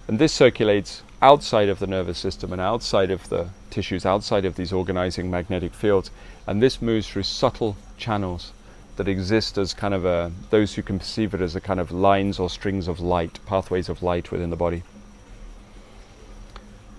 [0.06, 4.56] And this circulates outside of the nervous system and outside of the tissues, outside of
[4.56, 6.10] these organizing magnetic fields.
[6.46, 8.52] And this moves through subtle channels
[8.96, 11.90] that exist as kind of a, those who can perceive it as a kind of
[11.90, 14.82] lines or strings of light, pathways of light within the body.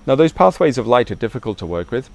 [0.09, 2.09] Now, those pathways of light are difficult to work with.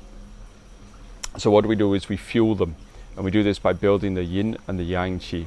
[1.38, 2.74] So, what we do is we fuel them,
[3.14, 5.46] and we do this by building the yin and the yang qi.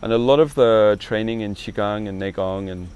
[0.00, 2.88] And a lot of the training in Qigong and Neigong, and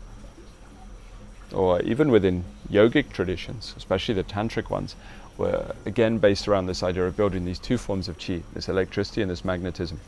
[1.52, 4.96] or even within yogic traditions, especially the tantric ones,
[5.36, 9.20] were again based around this idea of building these two forms of qi this electricity
[9.20, 10.00] and this magnetism.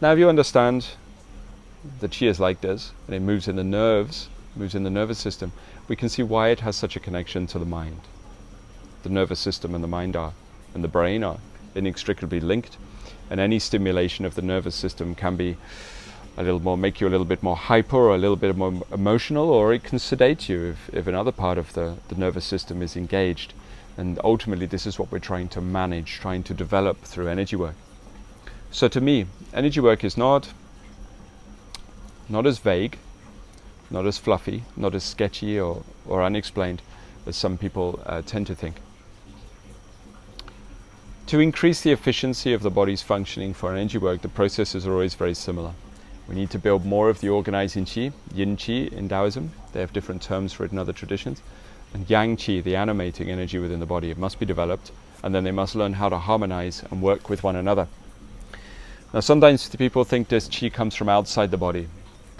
[0.00, 0.90] Now, if you understand
[1.98, 5.18] that qi is like this, and it moves in the nerves, moves in the nervous
[5.18, 5.52] system,
[5.88, 8.00] we can see why it has such a connection to the mind.
[9.02, 10.32] The nervous system and the mind are,
[10.74, 11.38] and the brain are
[11.74, 12.76] inextricably linked,
[13.30, 15.56] and any stimulation of the nervous system can be
[16.36, 18.82] a little more, make you a little bit more hyper or a little bit more
[18.92, 22.82] emotional, or it can sedate you if, if another part of the, the nervous system
[22.82, 23.52] is engaged.
[23.96, 27.74] And ultimately, this is what we're trying to manage, trying to develop through energy work.
[28.70, 30.52] So, to me, energy work is not
[32.28, 32.96] not as vague
[33.90, 36.82] not as fluffy, not as sketchy or, or unexplained
[37.26, 38.76] as some people uh, tend to think.
[41.26, 45.14] To increase the efficiency of the body's functioning for energy work, the processes are always
[45.14, 45.72] very similar.
[46.28, 49.52] We need to build more of the organizing qi, yin qi in Taoism.
[49.72, 51.42] They have different terms for it in other traditions.
[51.92, 54.10] and yang qi, the animating energy within the body.
[54.10, 57.42] It must be developed, and then they must learn how to harmonize and work with
[57.42, 57.88] one another.
[59.12, 61.88] Now, sometimes people think this qi comes from outside the body.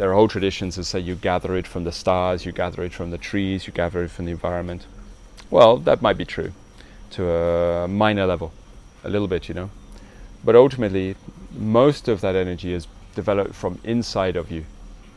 [0.01, 2.95] There are whole traditions that say you gather it from the stars, you gather it
[2.95, 4.87] from the trees, you gather it from the environment.
[5.51, 6.53] Well, that might be true
[7.11, 8.51] to a minor level,
[9.05, 9.69] a little bit, you know.
[10.43, 11.17] But ultimately,
[11.53, 14.65] most of that energy is developed from inside of you.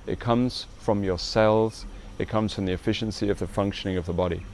[0.06, 1.86] It comes from your cells,
[2.20, 4.46] it comes from the efficiency of the functioning of the body.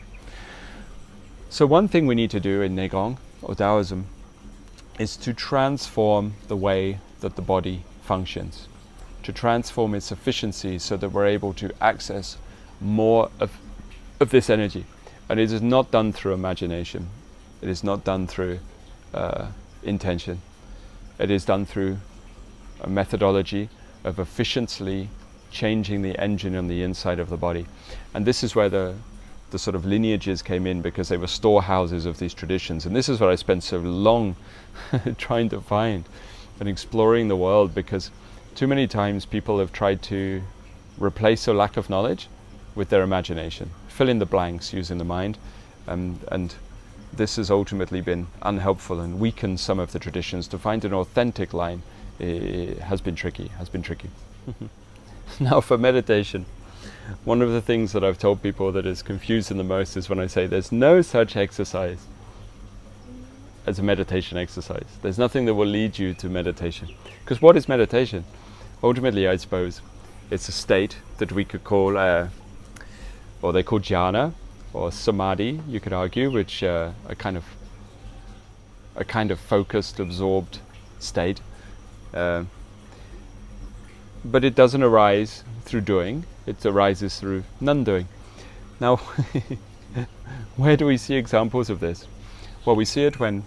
[1.49, 4.05] So, one thing we need to do in Neigong or Taoism
[4.99, 8.67] is to transform the way that the body functions,
[9.29, 12.37] to transform its efficiency so that we're able to access
[12.81, 13.51] more of,
[14.19, 14.85] of this energy.
[15.29, 17.07] And it is not done through imagination,
[17.61, 18.59] it is not done through
[19.13, 19.49] uh,
[19.83, 20.41] intention,
[21.19, 21.99] it is done through
[22.81, 23.69] a methodology
[24.03, 25.09] of efficiently
[25.51, 27.67] changing the engine on the inside of the body.
[28.15, 28.95] And this is where the,
[29.51, 32.87] the sort of lineages came in because they were storehouses of these traditions.
[32.87, 34.35] And this is what I spent so long
[35.19, 36.05] trying to find
[36.59, 38.09] and exploring the world because
[38.59, 40.41] too many times people have tried to
[40.97, 42.27] replace a lack of knowledge
[42.75, 45.37] with their imagination, fill in the blanks using the mind,
[45.87, 46.55] and, and
[47.13, 50.45] this has ultimately been unhelpful and weakened some of the traditions.
[50.49, 51.83] To find an authentic line
[52.19, 54.09] eh, has been tricky, has been tricky.
[55.39, 56.45] now for meditation,
[57.23, 60.19] one of the things that I've told people that is confusing the most is when
[60.19, 62.05] I say there's no such exercise
[63.65, 64.97] as a meditation exercise.
[65.01, 66.89] There's nothing that will lead you to meditation.
[67.23, 68.25] Because what is meditation?
[68.81, 69.81] Ultimately, I suppose,
[70.31, 72.29] it's a state that we could call, uh,
[73.41, 74.33] or they call jhana,
[74.73, 77.43] or samadhi, you could argue, which uh, a kind of
[78.95, 80.59] a kind of focused, absorbed
[80.99, 81.41] state.
[82.13, 82.45] Uh,
[84.23, 88.07] but it doesn't arise through doing; it arises through non-doing.
[88.79, 88.95] Now,
[90.55, 92.07] where do we see examples of this?
[92.65, 93.43] Well, we see it when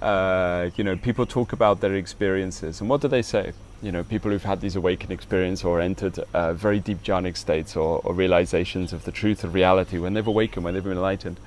[0.00, 3.52] uh, you know people talk about their experiences, and what do they say?
[3.82, 7.76] You know, people who've had these awakened experience or entered uh, very deep jhanic states
[7.76, 11.38] or, or, realizations of the truth of reality when they've awakened, when they've been enlightened,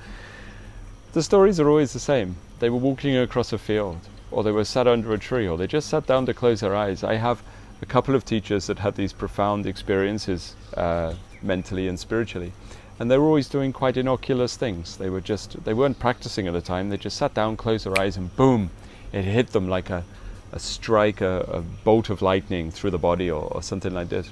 [1.12, 2.36] the stories are always the same.
[2.60, 3.98] They were walking across a field,
[4.30, 6.74] or they were sat under a tree, or they just sat down to close their
[6.74, 7.04] eyes.
[7.04, 7.42] I have
[7.82, 12.52] a couple of teachers that had these profound experiences uh, mentally and spiritually.
[12.98, 14.96] And they were always doing quite innocuous things.
[14.96, 16.88] They were just, they weren't practicing at the time.
[16.88, 18.70] They just sat down, closed their eyes, and boom,
[19.12, 20.04] it hit them like a,
[20.52, 24.30] a strike, a, a bolt of lightning through the body or, or something like this.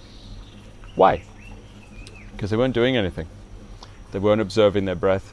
[0.95, 1.23] Why?
[2.33, 3.27] Because they weren't doing anything.
[4.13, 5.33] They weren't observing their breath.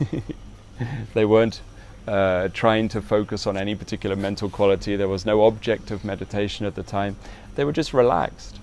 [1.14, 1.60] they weren't
[2.06, 4.96] uh, trying to focus on any particular mental quality.
[4.96, 7.16] There was no object of meditation at the time.
[7.54, 8.58] They were just relaxed.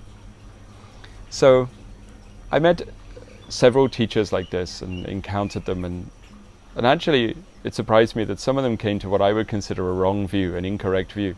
[1.30, 1.70] So
[2.52, 2.82] I met
[3.50, 6.10] several teachers like this and encountered them and
[6.76, 9.90] and actually it surprised me that some of them came to what I would consider
[9.90, 11.36] a wrong view, an incorrect view,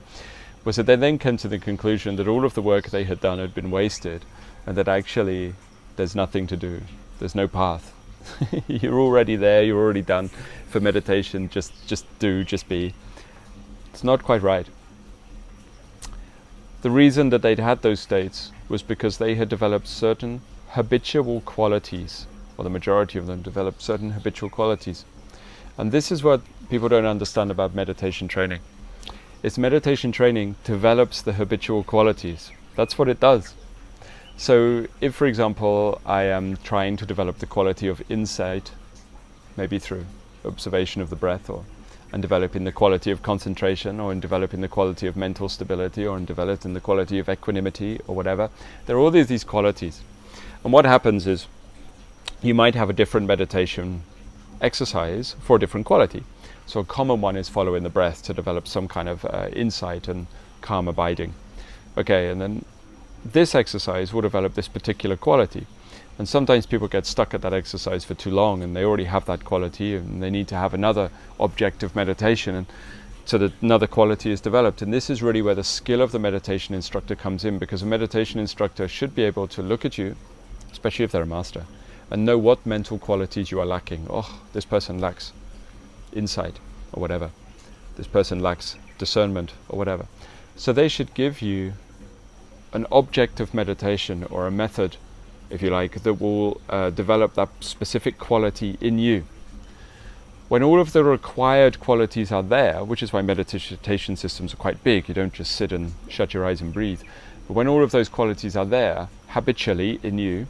[0.65, 3.21] was that they then came to the conclusion that all of the work they had
[3.21, 4.25] done had been wasted
[4.65, 5.55] and that actually
[5.95, 6.81] there's nothing to do,
[7.19, 7.93] there's no path.
[8.67, 10.27] you're already there, you're already done
[10.67, 12.93] for meditation, just, just do, just be.
[13.93, 14.67] It's not quite right.
[16.81, 22.27] The reason that they'd had those states was because they had developed certain habitual qualities,
[22.57, 25.05] or the majority of them developed certain habitual qualities
[25.77, 28.59] and this is what people don't understand about meditation training.
[29.43, 32.51] It's meditation training develops the habitual qualities.
[32.75, 33.53] That's what it does.
[34.35, 38.71] So, if, for example, I am trying to develop the quality of insight,
[39.55, 40.05] maybe through
[40.45, 41.63] observation of the breath, or
[42.13, 46.17] and developing the quality of concentration, or in developing the quality of mental stability, or
[46.17, 48.49] in developing the quality of equanimity, or whatever,
[48.85, 50.01] there are all these, these qualities.
[50.63, 51.47] And what happens is
[52.41, 54.03] you might have a different meditation
[54.61, 56.23] exercise for a different quality.
[56.65, 60.07] So a common one is following the breath to develop some kind of uh, insight
[60.07, 60.27] and
[60.61, 61.33] calm abiding.
[61.97, 62.65] Okay, and then
[63.23, 65.65] this exercise will develop this particular quality.
[66.19, 69.25] And sometimes people get stuck at that exercise for too long and they already have
[69.25, 72.65] that quality and they need to have another object of meditation and
[73.25, 74.81] so that another quality is developed.
[74.81, 77.85] And this is really where the skill of the meditation instructor comes in because a
[77.85, 80.15] meditation instructor should be able to look at you,
[80.71, 81.65] especially if they're a master,
[82.09, 84.07] and know what mental qualities you are lacking.
[84.09, 85.33] Oh, this person lacks
[86.13, 86.59] insight
[86.93, 87.31] or whatever.
[87.95, 90.07] This person lacks discernment or whatever.
[90.55, 91.73] So they should give you
[92.73, 94.97] an object of meditation or a method,
[95.49, 99.25] if you like, that will uh, develop that specific quality in you.
[100.47, 104.83] When all of the required qualities are there, which is why meditation systems are quite
[104.83, 107.01] big, you don't just sit and shut your eyes and breathe.
[107.47, 110.47] But when all of those qualities are there habitually in you,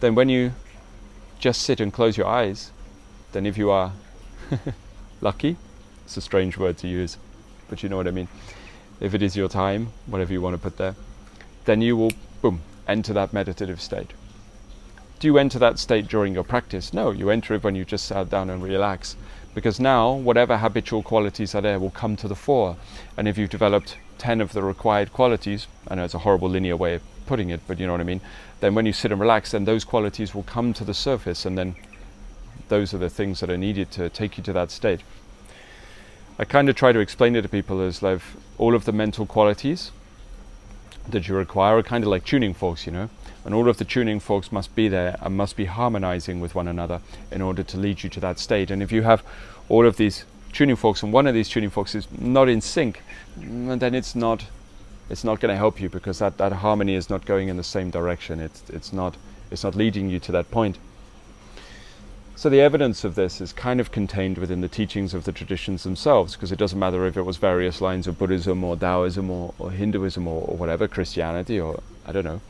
[0.00, 0.52] then when you
[1.38, 2.70] just sit and close your eyes,
[3.32, 3.92] then if you are
[5.20, 5.56] lucky,
[6.04, 7.18] it's a strange word to use,
[7.68, 8.28] but you know what I mean.
[9.00, 10.94] If it is your time, whatever you want to put there,
[11.66, 14.12] then you will, boom, enter that meditative state.
[15.18, 16.92] Do you enter that state during your practice?
[16.92, 19.16] No, you enter it when you just sit down and relax.
[19.54, 22.76] Because now, whatever habitual qualities are there will come to the fore.
[23.16, 26.76] And if you've developed 10 of the required qualities, I know it's a horrible linear
[26.76, 28.20] way of putting it, but you know what I mean,
[28.60, 31.58] then when you sit and relax, then those qualities will come to the surface, and
[31.58, 31.76] then
[32.68, 35.00] those are the things that are needed to take you to that state.
[36.38, 38.20] I kind of try to explain it to people as like
[38.58, 39.90] all of the mental qualities
[41.08, 43.08] that you require are kind of like tuning forks, you know,
[43.44, 46.68] and all of the tuning forks must be there and must be harmonizing with one
[46.68, 47.00] another
[47.30, 48.70] in order to lead you to that state.
[48.70, 49.22] And if you have
[49.68, 53.02] all of these tuning forks and one of these tuning forks is not in sync,
[53.36, 54.46] then it's not
[55.08, 57.64] it's not going to help you because that, that harmony is not going in the
[57.64, 58.40] same direction.
[58.40, 59.16] It's it's not
[59.50, 60.78] it's not leading you to that point.
[62.34, 65.84] So the evidence of this is kind of contained within the teachings of the traditions
[65.84, 69.54] themselves, because it doesn't matter if it was various lines of Buddhism or Taoism or,
[69.58, 72.42] or Hinduism or, or whatever, Christianity or I don't know.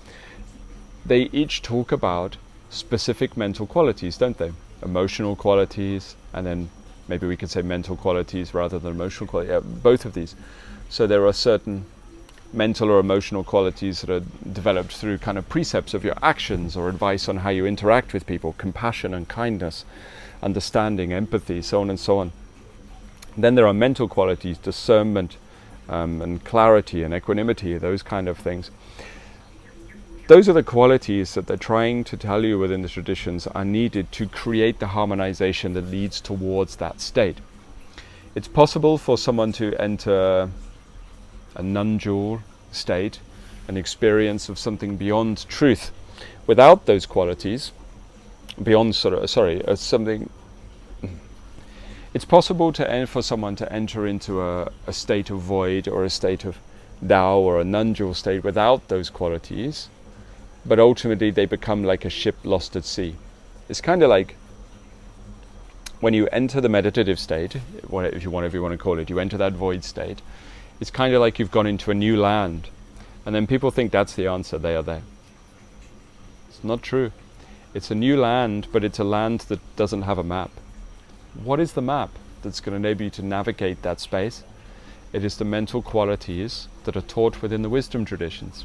[1.04, 2.36] They each talk about
[2.68, 4.52] specific mental qualities, don't they?
[4.82, 6.68] Emotional qualities, and then
[7.06, 9.50] maybe we could say mental qualities rather than emotional qualities.
[9.50, 10.34] Yeah, uh, both of these.
[10.88, 11.86] So there are certain
[12.52, 14.22] mental or emotional qualities that are
[14.52, 18.26] developed through kind of precepts of your actions or advice on how you interact with
[18.26, 19.84] people, compassion and kindness,
[20.42, 22.32] understanding, empathy, so on and so on.
[23.36, 25.36] Then there are mental qualities, discernment
[25.88, 28.70] um, and clarity and equanimity, those kind of things.
[30.28, 34.10] Those are the qualities that they're trying to tell you within the traditions are needed
[34.12, 37.38] to create the harmonization that leads towards that state.
[38.34, 40.50] It's possible for someone to enter
[41.56, 43.18] a non-dual state,
[43.68, 45.90] an experience of something beyond truth.
[46.46, 47.72] Without those qualities,
[48.62, 50.30] beyond sort of sorry, uh, something.
[52.14, 56.10] It's possible to for someone to enter into a, a state of void or a
[56.10, 56.58] state of
[57.06, 59.88] Tao or a non-dual state without those qualities,
[60.64, 63.16] but ultimately they become like a ship lost at sea.
[63.68, 64.36] It's kind of like
[66.00, 69.10] when you enter the meditative state, if you want, if you want to call it,
[69.10, 70.22] you enter that void state
[70.80, 72.68] it's kind of like you've gone into a new land.
[73.24, 75.02] And then people think that's the answer, they are there.
[76.48, 77.12] It's not true.
[77.74, 80.50] It's a new land, but it's a land that doesn't have a map.
[81.34, 82.10] What is the map
[82.42, 84.44] that's going to enable you to navigate that space?
[85.12, 88.64] It is the mental qualities that are taught within the wisdom traditions.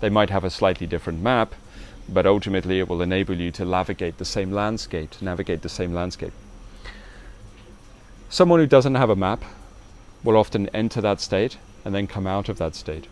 [0.00, 1.54] They might have a slightly different map,
[2.08, 5.92] but ultimately it will enable you to navigate the same landscape, to navigate the same
[5.92, 6.32] landscape.
[8.30, 9.42] Someone who doesn't have a map
[10.24, 13.06] will often enter that state and then come out of that state.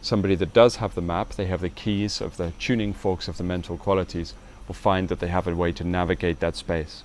[0.00, 3.36] Somebody that does have the map, they have the keys of the tuning forks of
[3.36, 4.34] the mental qualities,
[4.66, 7.02] will find that they have a way to navigate that space.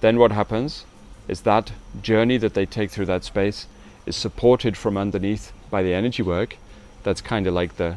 [0.00, 0.84] Then what happens
[1.28, 3.66] is that journey that they take through that space
[4.06, 6.56] is supported from underneath by the energy work.
[7.02, 7.96] That's kind of like the,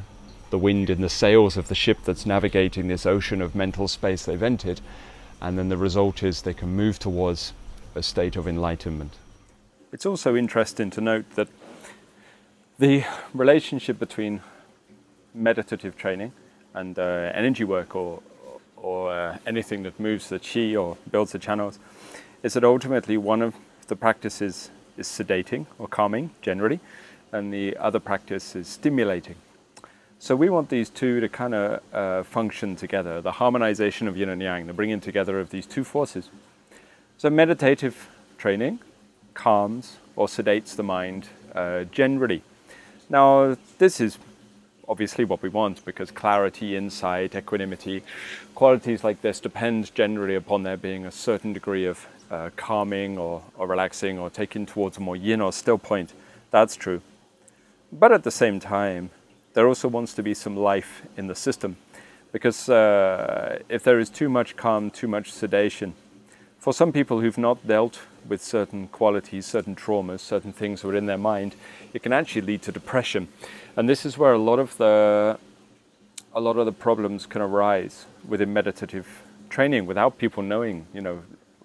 [0.50, 4.26] the wind in the sails of the ship that's navigating this ocean of mental space
[4.26, 4.80] they've entered.
[5.42, 7.54] And then the result is they can move towards
[7.96, 9.14] a state of enlightenment.
[9.98, 11.48] It's also interesting to note that
[12.78, 14.42] the relationship between
[15.34, 16.34] meditative training
[16.76, 18.22] and uh, energy work or,
[18.76, 21.80] or uh, anything that moves the chi or builds the channels
[22.44, 23.56] is that ultimately one of
[23.88, 24.70] the practices
[25.00, 26.80] is sedating or calming generally,
[27.32, 29.38] and the other practice is stimulating.
[30.20, 34.30] So we want these two to kind of uh, function together, the harmonization of yin
[34.30, 36.30] and yang, the bringing together of these two forces.
[37.18, 38.78] So meditative training
[39.38, 42.42] calms or sedates the mind uh, generally.
[43.10, 44.18] Now, this is
[44.90, 48.04] obviously what we want because clarity, insight, equanimity,
[48.56, 53.44] qualities like this depend generally upon there being a certain degree of uh, calming or,
[53.58, 56.14] or relaxing or taking towards a more yin or still point.
[56.52, 57.02] That's true.
[57.92, 59.12] But at the same time,
[59.54, 61.78] there also wants to be some life in the system
[62.32, 65.94] because uh, if there is too much calm, too much sedation,
[66.60, 70.96] for some people who've not dealt with certain qualities, certain traumas, certain things that are
[70.96, 71.56] in their mind,
[71.94, 73.28] it can actually lead to depression.
[73.76, 75.40] And this is where a lot of the
[76.34, 81.24] a lot of the problems can arise within meditative training without people knowing, you know,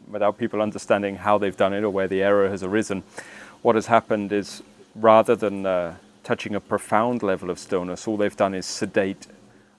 [0.09, 3.03] without people understanding how they've done it or where the error has arisen.
[3.63, 4.63] What has happened is
[4.95, 9.27] rather than uh, touching a profound level of stillness, all they've done is sedate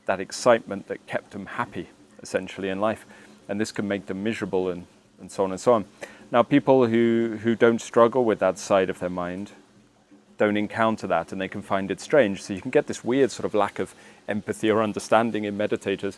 [0.05, 1.89] that excitement that kept them happy,
[2.21, 3.05] essentially, in life.
[3.47, 4.85] And this can make them miserable and,
[5.19, 5.85] and so on and so on.
[6.33, 9.51] Now, people who, who don't struggle with that side of their mind
[10.39, 12.41] don't encounter that and they can find it strange.
[12.41, 13.93] So you can get this weird sort of lack of
[14.27, 16.17] empathy or understanding in meditators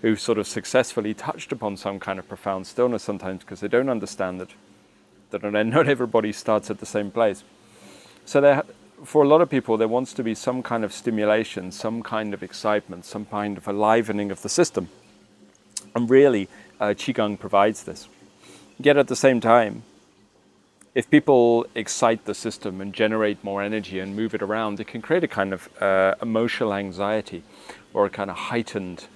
[0.00, 3.88] who sort of successfully touched upon some kind of profound stillness sometimes because they don't
[3.88, 4.48] understand that
[5.30, 7.44] that not everybody starts at the same place.
[8.24, 8.64] So there,
[9.04, 12.34] for a lot of people, there wants to be some kind of stimulation, some kind
[12.34, 14.88] of excitement, some kind of alivening of the system.
[15.94, 16.48] And really,
[16.80, 18.08] uh, Qigong provides this.
[18.78, 19.82] Yet at the same time,
[20.94, 25.00] if people excite the system and generate more energy and move it around, it can
[25.00, 27.42] create a kind of uh, emotional anxiety
[27.94, 29.06] or a kind of heightened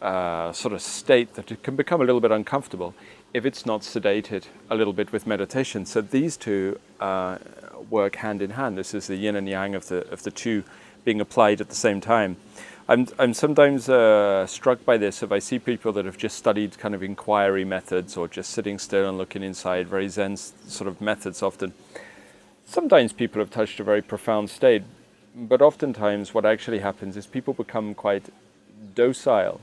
[0.00, 2.94] uh, sort of state that it can become a little bit uncomfortable
[3.32, 5.84] if it's not sedated a little bit with meditation.
[5.86, 7.38] So these two uh,
[7.90, 8.78] work hand in hand.
[8.78, 10.62] This is the yin and yang of the of the two
[11.04, 12.36] being applied at the same time.
[12.86, 16.76] I'm, I'm sometimes uh, struck by this if I see people that have just studied
[16.76, 21.00] kind of inquiry methods or just sitting still and looking inside, very Zen sort of
[21.00, 21.72] methods often.
[22.66, 24.82] Sometimes people have touched a very profound state,
[25.34, 28.28] but oftentimes what actually happens is people become quite
[28.94, 29.62] docile.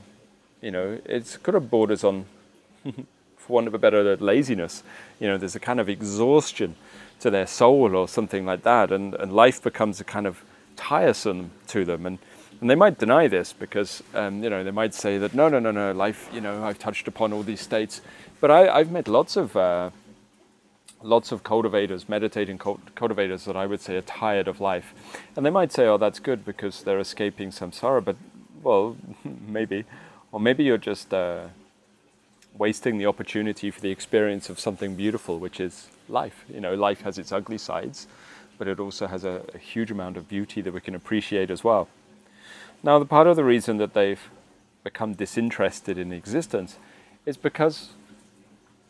[0.60, 2.24] You know, it's kind of borders on,
[3.36, 4.82] for want of a better word, laziness.
[5.20, 6.74] You know, there's a kind of exhaustion
[7.20, 10.42] to their soul or something like that, and, and life becomes a kind of
[10.74, 12.04] tiresome to them.
[12.04, 12.18] And
[12.62, 15.58] and they might deny this because, um, you know, they might say that, no, no,
[15.58, 18.00] no, no, life, you know, I've touched upon all these states.
[18.40, 19.90] But I, have met lots of, uh,
[21.02, 24.94] lots of cultivators, meditating cultivators that I would say are tired of life.
[25.34, 28.04] And they might say, oh, that's good because they're escaping samsara.
[28.04, 28.14] But,
[28.62, 29.84] well, maybe.
[30.30, 31.48] Or maybe you're just uh,
[32.56, 36.44] wasting the opportunity for the experience of something beautiful, which is life.
[36.48, 38.06] You know, life has its ugly sides,
[38.56, 41.64] but it also has a, a huge amount of beauty that we can appreciate as
[41.64, 41.88] well.
[42.84, 44.20] Now, the part of the reason that they've
[44.82, 46.78] become disinterested in existence
[47.24, 47.90] is because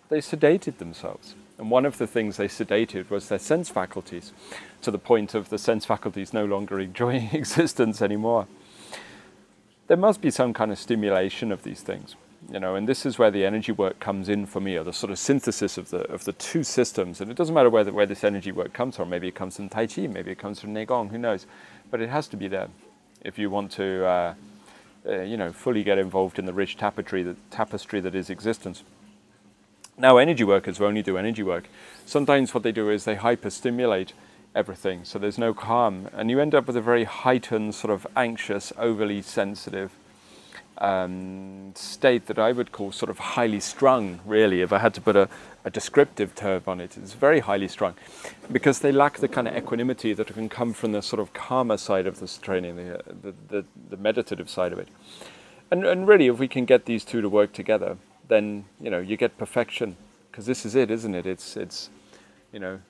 [0.08, 1.34] they sedated themselves.
[1.58, 4.32] And one of the things they sedated was their sense faculties,
[4.80, 8.46] to the point of the sense faculties no longer enjoying existence anymore.
[9.88, 12.16] There must be some kind of stimulation of these things,
[12.50, 14.92] you know, and this is where the energy work comes in for me, or the
[14.92, 17.20] sort of synthesis of the of the two systems.
[17.20, 19.10] And it doesn't matter where the, where this energy work comes from.
[19.10, 21.46] Maybe it comes from Tai Chi, maybe it comes from Neigong, who knows?
[21.90, 22.68] But it has to be there
[23.24, 24.34] if you want to, uh,
[25.06, 28.82] uh, you know, fully get involved in the rich tapestry that, tapestry that is existence.
[29.98, 31.68] Now, energy workers will only do energy work.
[32.06, 34.12] Sometimes what they do is they hyperstimulate
[34.54, 38.06] everything, so there's no calm, and you end up with a very heightened, sort of
[38.16, 39.92] anxious, overly sensitive
[40.82, 45.00] um, state that I would call sort of highly strung, really, if I had to
[45.00, 45.28] put a,
[45.64, 46.98] a descriptive term on it.
[46.98, 47.94] It's very highly strung
[48.50, 51.76] because they lack the kind of equanimity that can come from the sort of calmer
[51.76, 54.88] side of this training, the, the, the, the meditative side of it.
[55.70, 58.98] And, and really, if we can get these two to work together, then you know
[58.98, 59.96] you get perfection
[60.30, 61.26] because this is it, isn't it?
[61.26, 61.90] It's it's
[62.52, 62.80] you know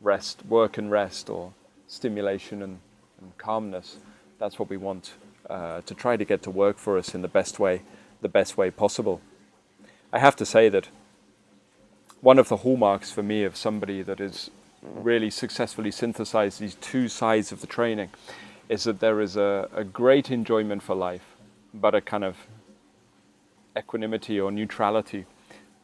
[0.00, 1.52] rest, work and rest, or
[1.88, 2.78] stimulation and,
[3.20, 3.96] and calmness.
[4.38, 5.14] That's what we want
[5.48, 7.82] uh, to try to get to work for us in the best way,
[8.20, 9.20] the best way possible.
[10.12, 10.88] I have to say that
[12.20, 14.50] one of the hallmarks for me of somebody that has
[14.82, 18.10] really successfully synthesized these two sides of the training
[18.68, 21.36] is that there is a, a great enjoyment for life,
[21.72, 22.36] but a kind of
[23.76, 25.26] equanimity or neutrality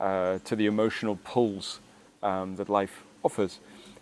[0.00, 1.80] uh, to the emotional pulls
[2.22, 3.58] um, that life offers.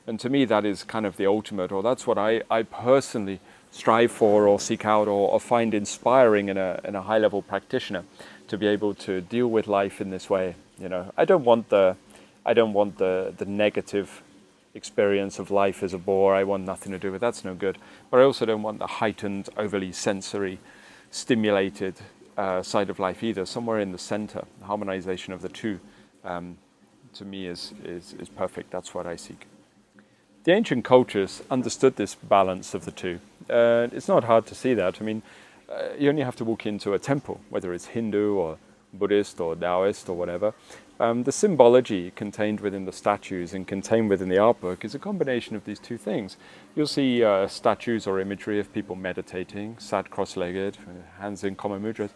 [0.06, 3.40] And to me, that is kind of the ultimate, or that's what I, I personally
[3.78, 7.40] strive for or seek out or, or find inspiring in a, in a high level
[7.40, 8.02] practitioner
[8.48, 10.56] to be able to deal with life in this way.
[10.80, 11.96] You know, I don't want the,
[12.44, 14.22] I don't want the, the negative
[14.74, 16.34] experience of life as a bore.
[16.34, 17.78] I want nothing to do with that's no good.
[18.10, 20.58] But I also don't want the heightened, overly sensory,
[21.12, 21.94] stimulated
[22.36, 23.46] uh, side of life either.
[23.46, 25.78] Somewhere in the center, the harmonization of the two,
[26.24, 26.58] um,
[27.14, 28.72] to me is, is, is perfect.
[28.72, 29.46] That's what I seek.
[30.44, 33.20] The ancient cultures understood this balance of the two.
[33.50, 35.00] Uh, it's not hard to see that.
[35.00, 35.22] I mean,
[35.68, 38.58] uh, you only have to walk into a temple, whether it's Hindu or
[38.94, 40.54] Buddhist or Taoist or whatever.
[41.00, 45.54] Um, the symbology contained within the statues and contained within the artwork is a combination
[45.54, 46.36] of these two things.
[46.74, 50.78] You'll see uh, statues or imagery of people meditating, sat cross-legged,
[51.20, 52.10] hands in common mudras,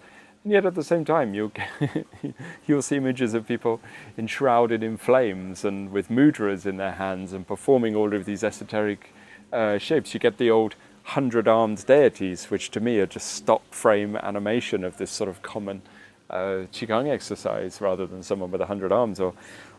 [0.44, 1.52] yet at the same time you'll,
[2.66, 3.80] you'll see images of people
[4.18, 9.12] enshrouded in flames and with mudras in their hands and performing all of these esoteric
[9.52, 10.14] uh, shapes.
[10.14, 10.74] You get the old
[11.04, 15.42] hundred armed deities, which to me are just stop frame animation of this sort of
[15.42, 15.82] common
[16.30, 19.34] uh, qigong exercise rather than someone with a hundred arms or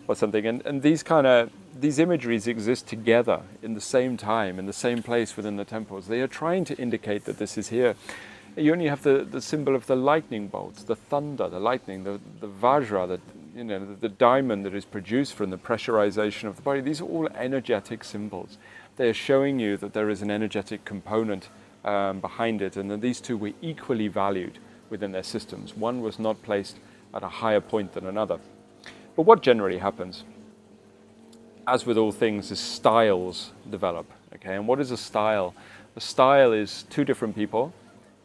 [0.08, 0.46] or something.
[0.46, 1.50] And, and these kind of
[1.80, 6.08] these imageries exist together in the same time, in the same place within the temples.
[6.08, 7.96] They are trying to indicate that this is here.
[8.56, 12.20] You only have the, the symbol of the lightning bolts, the thunder, the lightning, the,
[12.40, 13.20] the vajra, the,
[13.56, 16.82] you know, the, the diamond that is produced from the pressurization of the body.
[16.82, 18.58] These are all energetic symbols
[18.96, 21.50] they're showing you that there is an energetic component
[21.84, 25.76] um, behind it, and that these two were equally valued within their systems.
[25.76, 26.78] One was not placed
[27.14, 28.40] at a higher point than another.
[29.16, 30.24] But what generally happens,
[31.68, 34.06] as with all things, is styles develop.
[34.36, 35.54] Okay, and what is a style?
[35.96, 37.74] A style is two different people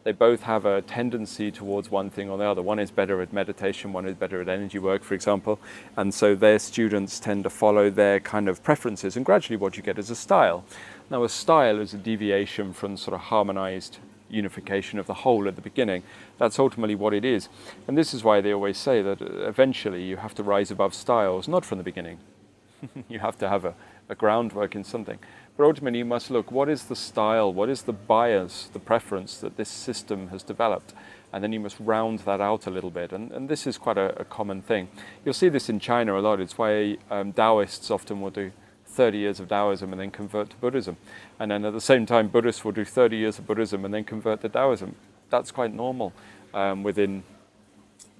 [0.09, 2.63] they both have a tendency towards one thing or the other.
[2.63, 5.59] One is better at meditation, one is better at energy work, for example.
[5.95, 9.83] And so their students tend to follow their kind of preferences, and gradually what you
[9.83, 10.65] get is a style.
[11.11, 13.99] Now, a style is a deviation from sort of harmonized
[14.31, 16.01] unification of the whole at the beginning.
[16.39, 17.47] That's ultimately what it is.
[17.87, 20.95] And this is why they always say that uh, eventually you have to rise above
[20.95, 22.17] styles, not from the beginning.
[23.09, 23.75] you have to have a,
[24.09, 25.19] a groundwork in something.
[25.59, 29.57] Ultimately, you must look what is the style, what is the bias, the preference that
[29.57, 30.93] this system has developed.
[31.33, 33.11] And then you must round that out a little bit.
[33.11, 34.87] And, and this is quite a, a common thing.
[35.25, 36.39] You'll see this in China a lot.
[36.39, 38.51] It's why um, Taoists often will do
[38.85, 40.97] 30 years of Taoism and then convert to Buddhism.
[41.39, 44.05] And then at the same time, Buddhists will do 30 years of Buddhism and then
[44.05, 44.95] convert to Taoism.
[45.29, 46.13] That's quite normal
[46.53, 47.23] um, within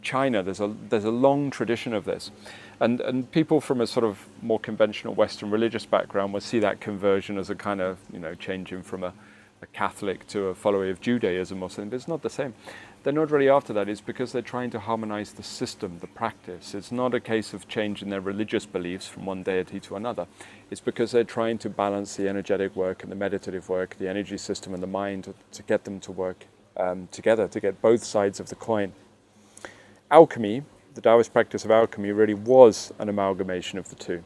[0.01, 0.43] China.
[0.43, 2.31] There's a, there's a long tradition of this.
[2.81, 6.79] And, and people from a sort of more conventional Western religious background will see that
[6.79, 9.13] conversion as a kind of, you know, changing from a,
[9.61, 12.53] a Catholic to a follower of Judaism or something, but it's not the same.
[13.03, 13.87] They're not really after that.
[13.87, 16.73] It's because they're trying to harmonize the system, the practice.
[16.73, 20.27] It's not a case of changing their religious beliefs from one deity to another.
[20.69, 24.37] It's because they're trying to balance the energetic work and the meditative work, the energy
[24.37, 28.39] system and the mind to, get them to work um, together, to get both sides
[28.39, 28.93] of the coin.
[30.11, 30.63] Alchemy
[30.99, 34.21] the Taoist practice of alchemy really was an amalgamation of the two.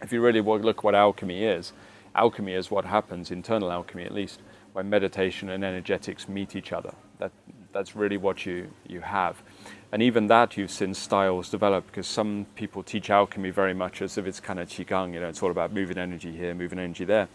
[0.00, 1.72] If you really look what alchemy is,
[2.14, 4.38] alchemy is what happens, internal alchemy at least,
[4.74, 6.94] when meditation and energetics meet each other.
[7.18, 7.32] That,
[7.72, 9.42] that's really what you, you have.
[9.90, 14.16] And even that you've seen styles develop because some people teach alchemy very much as
[14.16, 17.04] if it's kind of qigong, you know, it's all about moving energy here, moving energy
[17.04, 17.28] there.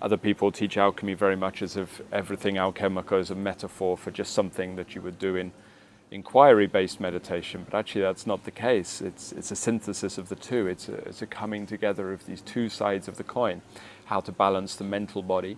[0.00, 4.32] Other people teach alchemy very much as if everything alchemical is a metaphor for just
[4.32, 5.52] something that you would do in
[6.12, 9.00] inquiry based meditation, but actually that's not the case.
[9.00, 12.42] It's, it's a synthesis of the two, it's a, it's a coming together of these
[12.42, 13.62] two sides of the coin
[14.04, 15.56] how to balance the mental body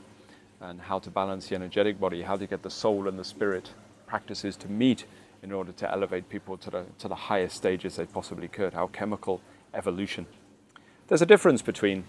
[0.61, 3.71] and how to balance the energetic body, how to get the soul and the spirit
[4.07, 5.05] practices to meet
[5.43, 9.41] in order to elevate people to the, to the highest stages they possibly could, alchemical
[9.75, 10.27] evolution.
[11.09, 12.05] There's a difference between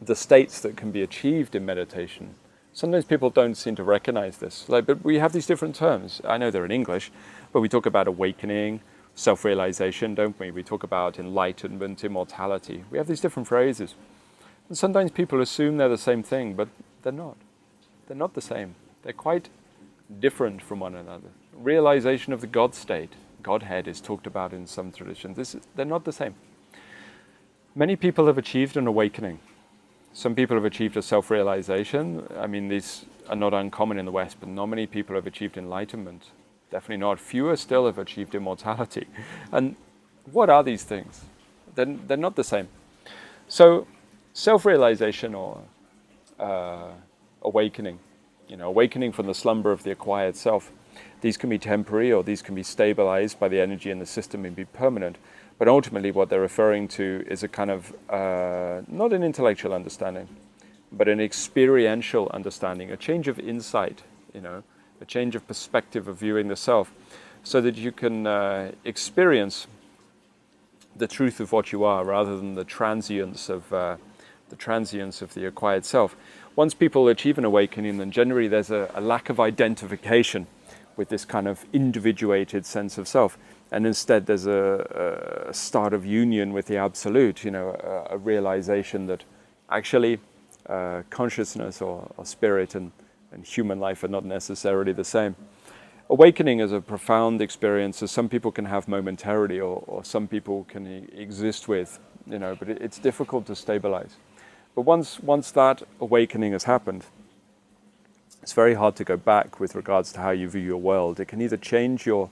[0.00, 2.34] the states that can be achieved in meditation
[2.76, 4.68] sometimes people don't seem to recognize this.
[4.68, 6.20] Like, but we have these different terms.
[6.24, 7.10] I know they're in English,
[7.50, 8.82] but we talk about awakening,
[9.14, 10.50] self-realization, don't we?
[10.50, 12.84] We talk about enlightenment, immortality.
[12.90, 13.94] We have these different phrases.
[14.68, 16.68] And sometimes people assume they're the same thing, but
[17.02, 17.38] they're not.
[18.08, 18.74] They're not the same.
[19.02, 19.48] They're quite
[20.20, 21.28] different from one another.
[21.54, 25.38] Realization of the God state, Godhead is talked about in some traditions.
[25.38, 26.34] This is, they're not the same.
[27.74, 29.38] Many people have achieved an awakening
[30.16, 32.26] some people have achieved a self realization.
[32.38, 35.58] I mean, these are not uncommon in the West, but not many people have achieved
[35.58, 36.30] enlightenment.
[36.70, 37.20] Definitely not.
[37.20, 39.06] Fewer still have achieved immortality.
[39.52, 39.76] And
[40.32, 41.26] what are these things?
[41.74, 42.68] They're, they're not the same.
[43.46, 43.86] So,
[44.32, 45.60] self realization or
[46.40, 46.92] uh,
[47.42, 47.98] awakening,
[48.48, 50.72] you know, awakening from the slumber of the acquired self,
[51.20, 54.46] these can be temporary or these can be stabilized by the energy in the system
[54.46, 55.18] and be permanent.
[55.58, 60.28] But ultimately, what they're referring to is a kind of uh, not an intellectual understanding,
[60.92, 64.02] but an experiential understanding, a change of insight,
[64.34, 64.62] you know,
[65.00, 66.92] a change of perspective of viewing the self,
[67.42, 69.66] so that you can uh, experience
[70.94, 73.96] the truth of what you are rather than the transience of uh,
[74.50, 76.16] the transience of the acquired self.
[76.54, 80.46] Once people achieve an awakening, then generally there's a, a lack of identification
[80.96, 83.38] with this kind of individuated sense of self
[83.76, 87.76] and instead there's a, a, start of union with the absolute, you know,
[88.10, 89.22] a, a realization that
[89.68, 90.18] actually
[90.66, 92.90] uh, consciousness or, or spirit and,
[93.32, 95.36] and, human life are not necessarily the same.
[96.08, 100.64] Awakening is a profound experience that some people can have momentarily or, or some people
[100.70, 104.16] can e- exist with, you know, but it, it's difficult to stabilize.
[104.74, 107.04] But once, once that awakening has happened,
[108.40, 111.20] it's very hard to go back with regards to how you view your world.
[111.20, 112.30] It can either change your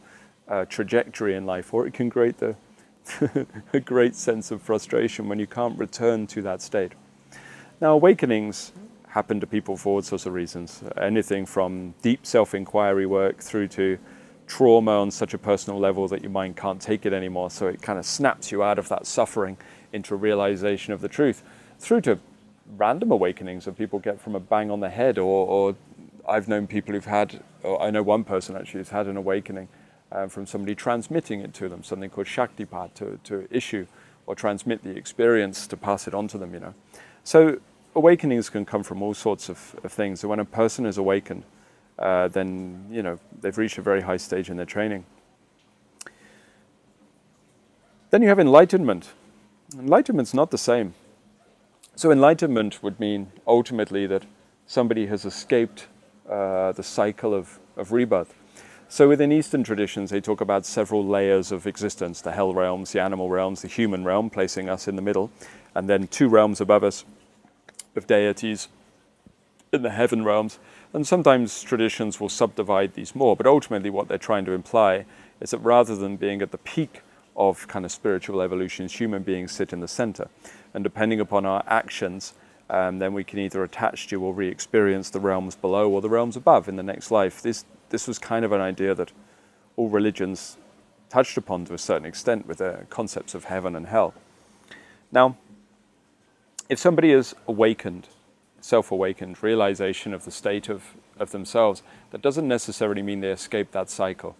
[0.48, 2.56] uh, trajectory in life, or it can create the,
[3.72, 6.92] a great sense of frustration when you can't return to that state.
[7.80, 8.72] Now, awakenings
[9.08, 10.82] happen to people for all sorts of reasons.
[11.00, 13.98] Anything from deep self inquiry work through to
[14.46, 17.50] trauma on such a personal level that your mind can't take it anymore.
[17.50, 19.56] So it kind of snaps you out of that suffering
[19.92, 21.42] into realization of the truth,
[21.78, 22.18] through to
[22.76, 25.18] random awakenings that people get from a bang on the head.
[25.18, 25.76] Or, or
[26.28, 27.42] I've known people who've had,
[27.80, 29.68] I know one person actually who's had an awakening
[30.14, 33.86] uh, from somebody transmitting it to them, something called Shaktipat, to, to issue
[34.26, 36.74] or transmit the experience to pass it on to them, you know.
[37.24, 37.58] So
[37.94, 40.20] awakenings can come from all sorts of, of things.
[40.20, 41.42] So when a person is awakened,
[41.98, 45.04] uh, then you know they've reached a very high stage in their training.
[48.10, 49.12] Then you have enlightenment.
[49.76, 50.94] Enlightenment's not the same.
[51.96, 54.24] So enlightenment would mean ultimately that
[54.66, 55.86] somebody has escaped
[56.28, 58.34] uh, the cycle of, of rebirth.
[58.88, 63.00] So within Eastern traditions, they talk about several layers of existence: the hell realms, the
[63.00, 65.30] animal realms, the human realm, placing us in the middle,
[65.74, 67.04] and then two realms above us
[67.96, 68.68] of deities
[69.72, 70.58] in the heaven realms.
[70.92, 75.06] And sometimes traditions will subdivide these more, but ultimately, what they're trying to imply
[75.40, 77.02] is that rather than being at the peak
[77.36, 80.28] of kind of spiritual evolutions, human beings sit in the center.
[80.72, 82.34] And depending upon our actions,
[82.70, 86.08] um, then we can either attach to or re experience the realms below or the
[86.08, 87.42] realms above in the next life.
[87.42, 87.64] This,
[87.94, 89.12] this was kind of an idea that
[89.76, 90.56] all religions
[91.10, 94.12] touched upon to a certain extent with their concepts of heaven and hell.
[95.12, 95.36] Now,
[96.68, 98.08] if somebody is awakened,
[98.60, 100.82] self awakened, realization of the state of,
[101.20, 104.34] of themselves, that doesn't necessarily mean they escape that cycle.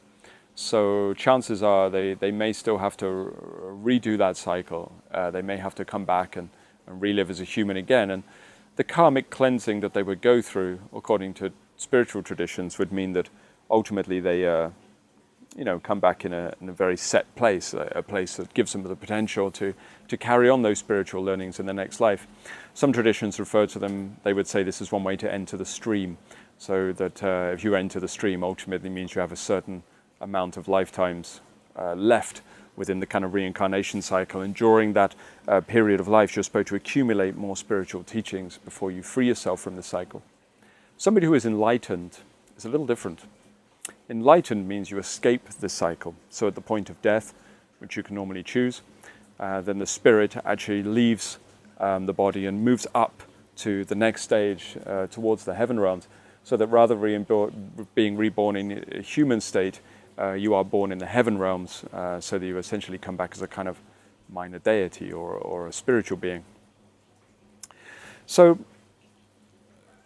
[0.57, 3.07] So chances are they, they may still have to
[3.85, 4.91] redo that cycle.
[5.13, 6.49] Uh, they may have to come back and,
[6.89, 8.11] and relive as a human again.
[8.11, 8.25] And
[8.75, 13.29] the karmic cleansing that they would go through, according to spiritual traditions, would mean that
[13.71, 14.71] ultimately they, uh,
[15.57, 18.53] you know, come back in a, in a very set place, a, a, place that
[18.55, 19.75] gives them the potential to,
[20.09, 22.27] to carry on those spiritual learnings in the next life.
[22.75, 25.65] Some traditions refer to them, they would say this is one way to enter the
[25.65, 26.19] stream.
[26.59, 29.83] So that uh, if you enter the stream, ultimately means you have a certain
[30.21, 31.41] amount of lifetimes
[31.77, 32.43] uh, left
[32.77, 34.41] within the kind of reincarnation cycle.
[34.41, 35.15] And during that
[35.47, 39.61] uh, period of life, you're supposed to accumulate more spiritual teachings before you free yourself
[39.61, 40.23] from the cycle.
[40.97, 42.19] Somebody who is enlightened
[42.57, 43.21] is a little different.
[44.09, 46.15] Enlightened means you escape the cycle.
[46.29, 47.33] So at the point of death,
[47.79, 48.83] which you can normally choose,
[49.41, 51.39] uh, then the spirit actually leaves
[51.79, 53.23] um, the body and moves up
[53.57, 56.09] to the next stage uh, towards the heaven realms.
[56.43, 59.81] So that rather than being reborn in a human state,
[60.19, 63.33] uh, you are born in the heaven realms, uh, so that you essentially come back
[63.33, 63.79] as a kind of
[64.29, 66.45] minor deity or, or a spiritual being.
[68.27, 68.59] So,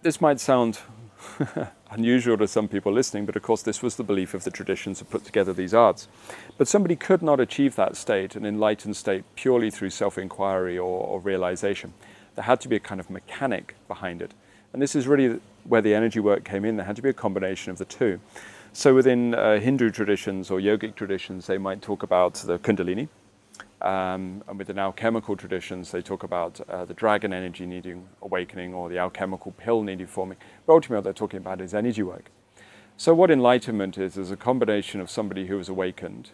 [0.02, 0.78] this might sound
[1.90, 4.98] unusual to some people listening, but of course, this was the belief of the traditions
[4.98, 6.08] that put together these arts.
[6.56, 11.02] But somebody could not achieve that state, an enlightened state, purely through self inquiry or,
[11.02, 11.94] or realization.
[12.34, 14.32] There had to be a kind of mechanic behind it.
[14.72, 16.76] And this is really where the energy work came in.
[16.76, 18.20] There had to be a combination of the two.
[18.72, 23.08] So within uh, Hindu traditions or yogic traditions, they might talk about the Kundalini.
[23.80, 28.88] Um, and within alchemical traditions, they talk about uh, the dragon energy needing awakening or
[28.88, 30.38] the alchemical pill needing forming.
[30.66, 32.30] But ultimately, what they're talking about is energy work.
[32.96, 36.30] So, what enlightenment is, is a combination of somebody who is awakened,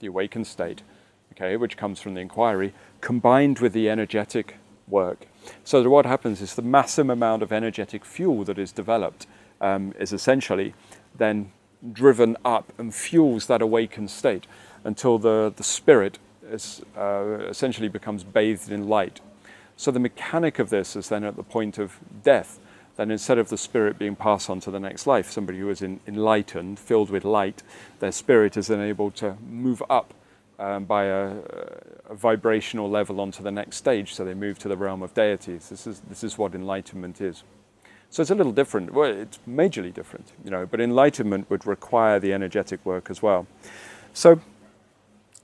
[0.00, 0.82] the awakened state,
[1.32, 2.72] okay, which comes from the inquiry,
[3.02, 4.56] combined with the energetic
[4.88, 5.26] work.
[5.64, 9.26] So, that what happens is the massive amount of energetic fuel that is developed
[9.60, 10.72] um, is essentially
[11.14, 11.52] then
[11.92, 14.46] driven up and fuels that awakened state
[14.84, 16.18] until the, the spirit
[16.50, 19.20] is, uh, essentially becomes bathed in light.
[19.76, 22.58] So the mechanic of this is then at the point of death,
[22.96, 25.82] then instead of the spirit being passed on to the next life, somebody who is
[25.82, 27.62] in, enlightened, filled with light,
[28.00, 30.14] their spirit is then able to move up
[30.58, 31.36] um, by a,
[32.08, 34.14] a, vibrational level onto the next stage.
[34.14, 35.68] So they move to the realm of deities.
[35.68, 37.42] This is, this is what enlightenment is.
[38.08, 38.94] So it's a little different.
[38.94, 43.46] Well, it's majorly different, you know, but enlightenment would require the energetic work as well.
[44.14, 44.40] So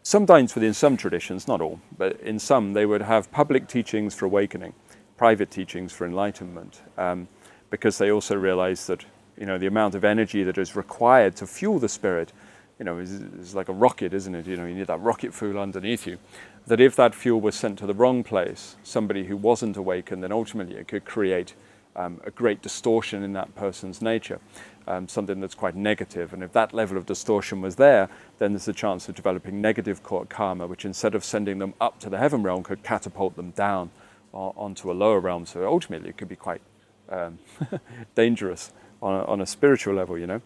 [0.03, 4.27] sometimes within some traditions, not all, but in some, they would have public teachings for
[4.27, 4.75] awakening,
[5.17, 7.29] private teachings for enlightenment, um,
[7.71, 9.05] because they also realized that,
[9.39, 12.33] you know, the amount of energy that is required to fuel the spirit,
[12.79, 14.47] you know, is, is like a rocket, isn't it?
[14.47, 16.19] You know, you need that rocket fuel underneath you.
[16.67, 20.33] That if that fuel was sent to the wrong place, somebody who wasn't awakened, then
[20.33, 21.55] ultimately it could create
[21.97, 24.41] um, a great distortion in that person's nature,
[24.87, 26.33] um, something that's quite negative.
[26.33, 30.03] And if that level of distortion was there, then there's a chance of developing negative
[30.29, 33.91] karma, which instead of sending them up to the heaven realm, could catapult them down
[34.33, 35.45] onto a lower realm.
[35.47, 36.63] So ultimately, it could be quite
[37.09, 37.39] um,
[38.15, 38.73] dangerous
[39.03, 40.41] on a, on a spiritual level, you know.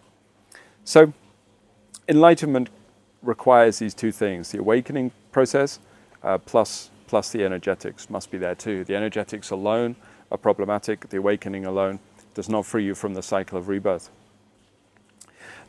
[0.85, 1.13] So,
[2.09, 2.71] enlightenment
[3.23, 5.79] requires these two things: the awakening process,
[6.23, 8.85] uh, plus plus the energetics must be there too.
[8.85, 9.95] The energetics alone
[10.31, 11.09] are problematic.
[11.09, 11.99] The awakening alone
[12.35, 14.11] does not free you from the cycle of rebirth.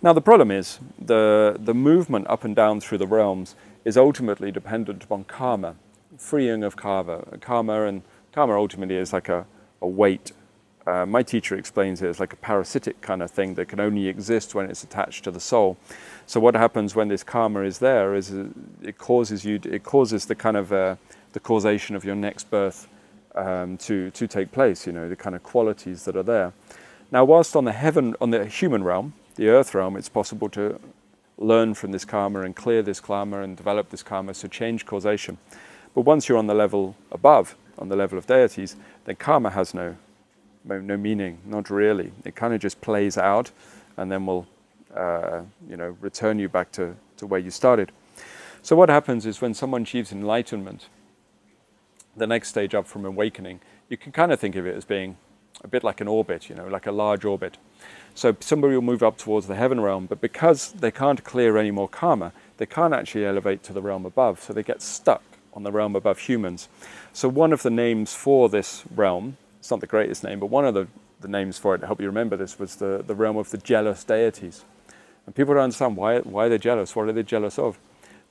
[0.01, 4.51] Now, the problem is the, the movement up and down through the realms is ultimately
[4.51, 5.75] dependent upon karma,
[6.17, 7.23] freeing of karma.
[7.41, 9.45] Karma and karma ultimately is like a,
[9.81, 10.33] a weight.
[10.85, 14.07] Uh, my teacher explains it as like a parasitic kind of thing that can only
[14.07, 15.77] exist when it's attached to the soul.
[16.27, 18.31] So what happens when this karma is there is
[18.81, 20.95] it causes you, it causes the kind of uh,
[21.33, 22.87] the causation of your next birth
[23.38, 26.53] um, to, to take place, you know, the kind of qualities that are there.
[27.11, 30.79] Now, whilst on the heaven, on the human realm, the earth realm, it's possible to
[31.38, 35.38] learn from this karma and clear this karma and develop this karma, so change causation.
[35.93, 38.75] But once you're on the level above, on the level of deities,
[39.05, 39.95] then karma has no,
[40.65, 42.11] no meaning, not really.
[42.25, 43.51] It kind of just plays out
[43.95, 44.47] and then will,
[44.95, 47.91] uh, you know, return you back to, to where you started.
[48.63, 50.88] So what happens is when someone achieves enlightenment,
[52.18, 53.59] the next stage up from awakening,
[53.89, 55.18] you can kind of think of it as being
[55.63, 57.57] a bit like an orbit, you know, like a large orbit.
[58.13, 61.72] So somebody will move up towards the heaven realm, but because they can't clear any
[61.72, 65.63] more karma, they can't actually elevate to the realm above, so they get stuck on
[65.63, 66.70] the realm above humans.
[67.13, 70.65] So one of the names for this realm, it's not the greatest name, but one
[70.65, 70.88] of the,
[71.22, 73.57] the names for it, to help you remember this, was the, the realm of the
[73.57, 74.65] jealous deities.
[75.26, 76.95] And people don't understand why, why they're jealous.
[76.95, 77.78] What are they jealous of?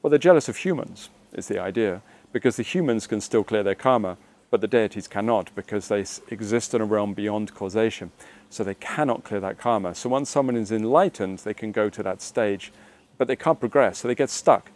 [0.03, 2.03] Well, they're jealous of humans, is the idea
[2.37, 4.18] because the humans can still clear their karma,
[4.51, 8.12] but the deities cannot because they exist in a realm beyond causation.
[8.51, 9.95] So they cannot clear that karma.
[9.95, 12.74] So once someone is enlightened, they can go to that stage,
[13.16, 14.70] but they can't progress, so they get stuck.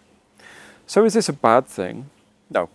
[0.87, 2.09] So is this a bad thing?
[2.49, 2.71] No.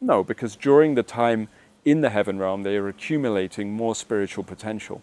[0.00, 1.48] No, because during the time
[1.84, 5.02] in the heaven realm, they are accumulating more spiritual potential.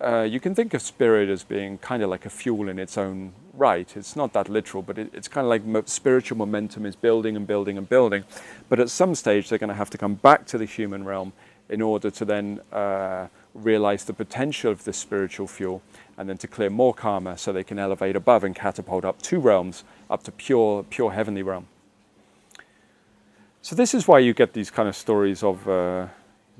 [0.00, 2.96] Uh, you can think of spirit as being kind of like a fuel in its
[2.96, 3.96] own right.
[3.96, 7.36] It's not that literal, but it, it's kind of like mo- spiritual momentum is building
[7.36, 8.24] and building and building.
[8.68, 11.32] But at some stage, they're going to have to come back to the human realm
[11.68, 15.82] in order to then uh, realize the potential of this spiritual fuel
[16.16, 19.38] and then to clear more karma so they can elevate above and catapult up two
[19.38, 21.66] realms, up to pure, pure heavenly realm.
[23.60, 25.68] So, this is why you get these kind of stories of.
[25.68, 26.06] Uh,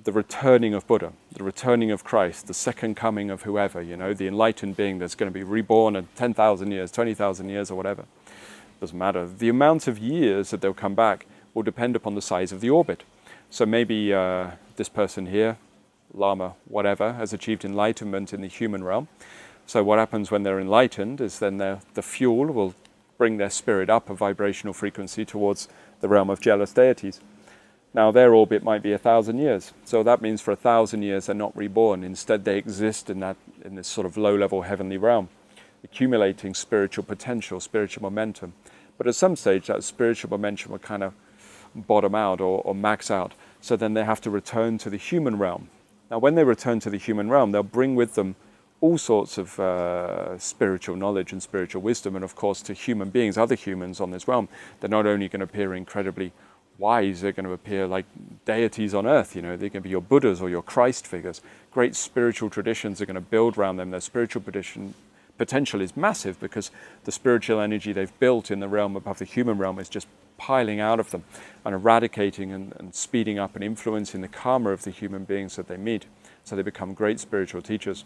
[0.04, 4.12] the returning of Buddha, the returning of Christ, the second coming of whoever, you know,
[4.12, 8.04] the enlightened being that's going to be reborn in 10,000 years, 20,000 years, or whatever.
[8.80, 9.26] Doesn't matter.
[9.26, 12.70] The amount of years that they'll come back will depend upon the size of the
[12.70, 13.04] orbit.
[13.50, 15.58] So maybe uh, this person here,
[16.12, 19.08] Lama, whatever, has achieved enlightenment in the human realm.
[19.66, 22.74] So what happens when they're enlightened is then the fuel will
[23.18, 25.68] bring their spirit up a vibrational frequency towards
[26.00, 27.20] the realm of jealous deities.
[27.94, 29.72] Now, their orbit might be a thousand years.
[29.84, 32.02] So that means for a thousand years they're not reborn.
[32.04, 35.28] Instead, they exist in, that, in this sort of low level heavenly realm,
[35.84, 38.54] accumulating spiritual potential, spiritual momentum.
[38.96, 41.12] But at some stage, that spiritual momentum will kind of
[41.74, 43.34] bottom out or, or max out.
[43.60, 45.68] So then they have to return to the human realm.
[46.10, 48.36] Now, when they return to the human realm, they'll bring with them
[48.80, 52.16] all sorts of uh, spiritual knowledge and spiritual wisdom.
[52.16, 54.48] And of course, to human beings, other humans on this realm,
[54.80, 56.32] they're not only going to appear incredibly
[56.82, 58.04] wise, they're going to appear like
[58.44, 59.36] deities on earth.
[59.36, 61.40] You know, they're going to be your Buddhas or your Christ figures.
[61.70, 63.92] Great spiritual traditions are going to build around them.
[63.92, 64.94] Their spiritual tradition,
[65.38, 66.72] potential is massive because
[67.04, 70.80] the spiritual energy they've built in the realm above the human realm is just piling
[70.80, 71.22] out of them
[71.64, 75.68] and eradicating and, and speeding up and influencing the karma of the human beings that
[75.68, 76.06] they meet.
[76.42, 78.04] So they become great spiritual teachers.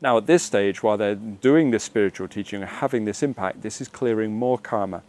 [0.00, 3.80] Now, at this stage, while they're doing this spiritual teaching and having this impact, this
[3.80, 5.02] is clearing more karma.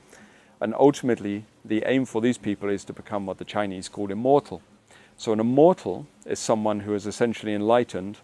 [0.62, 4.62] And ultimately, the aim for these people is to become what the Chinese call immortal.
[5.18, 8.20] So, an immortal is someone who is essentially enlightened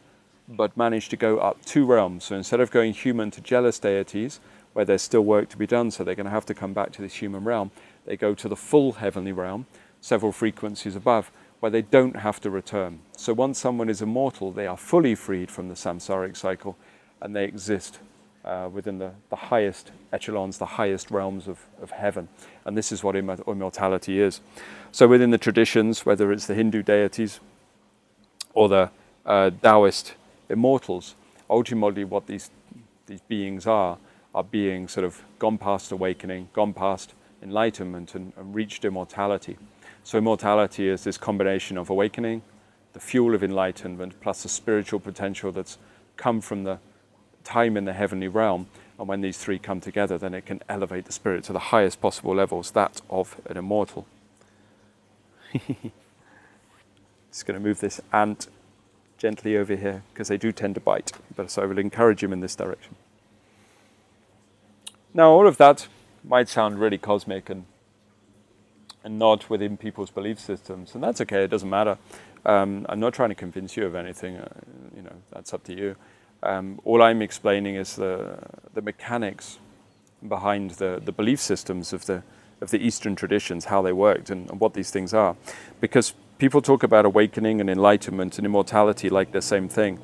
[0.48, 2.26] but managed to go up two realms.
[2.26, 4.40] So, instead of going human to jealous deities,
[4.74, 6.92] where there's still work to be done, so they're going to have to come back
[6.94, 7.72] to this human realm,
[8.06, 9.66] they go to the full heavenly realm,
[10.00, 13.00] several frequencies above, where they don't have to return.
[13.16, 16.78] So, once someone is immortal, they are fully freed from the samsaric cycle
[17.22, 18.00] and they exist
[18.44, 22.28] uh, within the, the highest echelons, the highest realms of, of heaven.
[22.66, 24.42] And this is what immortality is.
[24.92, 27.40] So, within the traditions, whether it's the Hindu deities
[28.54, 28.90] or the
[29.26, 30.16] uh, Taoist
[30.50, 31.16] immortals,
[31.50, 32.50] ultimately what these,
[33.06, 33.98] these beings are,
[34.34, 37.14] are beings sort of gone past awakening, gone past
[37.44, 39.58] enlightenment, and, and reached immortality.
[40.04, 42.42] So, immortality is this combination of awakening,
[42.94, 45.78] the fuel of enlightenment, plus the spiritual potential that's
[46.18, 46.80] come from the
[47.44, 48.68] time in the heavenly realm.
[49.00, 52.02] And when these three come together, then it can elevate the spirit to the highest
[52.02, 54.06] possible levels, that of an immortal.
[57.32, 58.48] Just going to move this ant
[59.18, 62.34] gently over here because they do tend to bite, but so I will encourage him
[62.34, 62.96] in this direction.
[65.14, 65.88] Now, all of that
[66.24, 67.66] might sound really cosmic and
[69.04, 71.44] and not within people's belief systems, and that's okay.
[71.44, 71.98] It doesn't matter.
[72.46, 74.38] Um, I'm not trying to convince you of anything.
[74.38, 74.48] Uh,
[74.96, 75.96] you know, that's up to you.
[76.44, 78.38] Um, all I'm explaining is the,
[78.74, 79.60] the mechanics
[80.28, 82.24] behind the, the belief systems of the,
[82.62, 85.36] of the Eastern traditions, how they worked, and, and what these things are.
[85.80, 90.00] Because people talk about awakening and enlightenment and immortality like the same thing.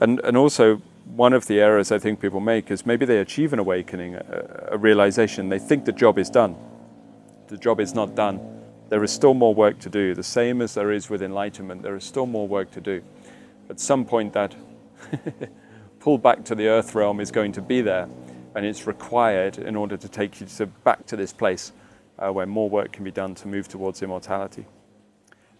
[0.00, 3.52] And, and also, one of the errors I think people make is maybe they achieve
[3.52, 6.56] an awakening, a, a realization, they think the job is done.
[7.48, 8.60] The job is not done
[8.90, 11.82] There is still more work to do, the same as there is with enlightenment.
[11.82, 13.02] There is still more work to do.
[13.70, 14.56] At some point, that
[16.00, 18.08] pull back to the earth realm is going to be there,
[18.54, 21.72] and it's required in order to take you to, back to this place
[22.18, 24.64] uh, where more work can be done to move towards immortality.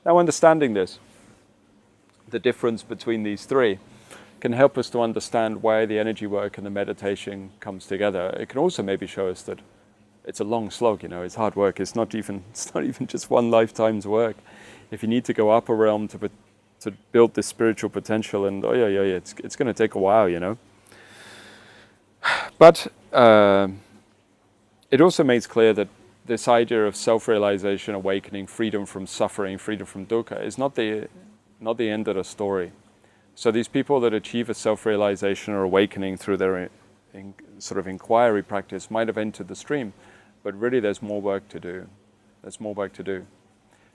[0.04, 0.98] Now, understanding this,
[2.28, 3.78] the difference between these three,
[4.40, 8.34] can help us to understand why the energy work and the meditation comes together.
[8.40, 9.58] It can also maybe show us that
[10.24, 11.78] it's a long slog, you know, it's hard work.
[11.78, 14.36] It's not even it's not even just one lifetime's work.
[14.90, 16.30] If you need to go up a realm to
[16.80, 19.94] to build this spiritual potential, and oh yeah, yeah, yeah, it's it's going to take
[19.94, 20.58] a while, you know.
[22.58, 23.68] But uh,
[24.90, 25.88] it also makes clear that
[26.26, 31.08] this idea of self-realization, awakening, freedom from suffering, freedom from dukkha is not the
[31.60, 32.72] not the end of the story.
[33.34, 36.70] So these people that achieve a self-realization or awakening through their
[37.14, 39.92] in, sort of inquiry practice might have entered the stream,
[40.42, 41.86] but really there's more work to do.
[42.42, 43.26] There's more work to do.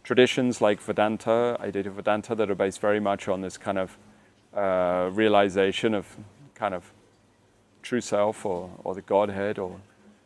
[0.06, 3.98] Traditions like Vedanta, Advaita Vedanta, that are based very much on this kind of
[4.56, 6.06] uh, realization of
[6.54, 6.94] kind of
[7.82, 9.82] true self or, or the Godhead or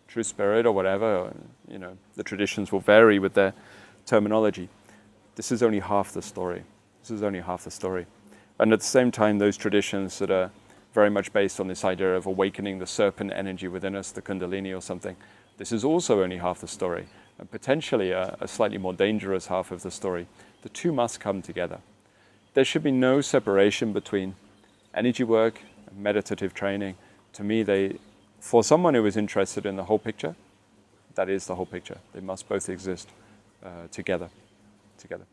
[0.09, 1.33] true spirit or whatever,
[1.69, 3.53] you know, the traditions will vary with their
[4.05, 4.67] terminology.
[5.35, 6.63] This is only half the story.
[6.99, 8.05] This is only half the story.
[8.59, 10.51] And at the same time, those traditions that are
[10.93, 14.75] very much based on this idea of awakening the serpent energy within us, the Kundalini
[14.75, 15.15] or something.
[15.55, 17.05] This is also only half the story,
[17.39, 20.27] and potentially a, a slightly more dangerous half of the story.
[20.61, 21.79] The two must come together.
[22.53, 24.35] There should be no separation between
[24.93, 26.95] energy work and meditative training.
[27.33, 27.97] To me, they,
[28.39, 30.35] for someone who is interested in the whole picture,
[31.15, 31.97] that is the whole picture.
[32.13, 33.09] They must both exist
[33.63, 34.29] uh, together.
[34.97, 35.25] Together.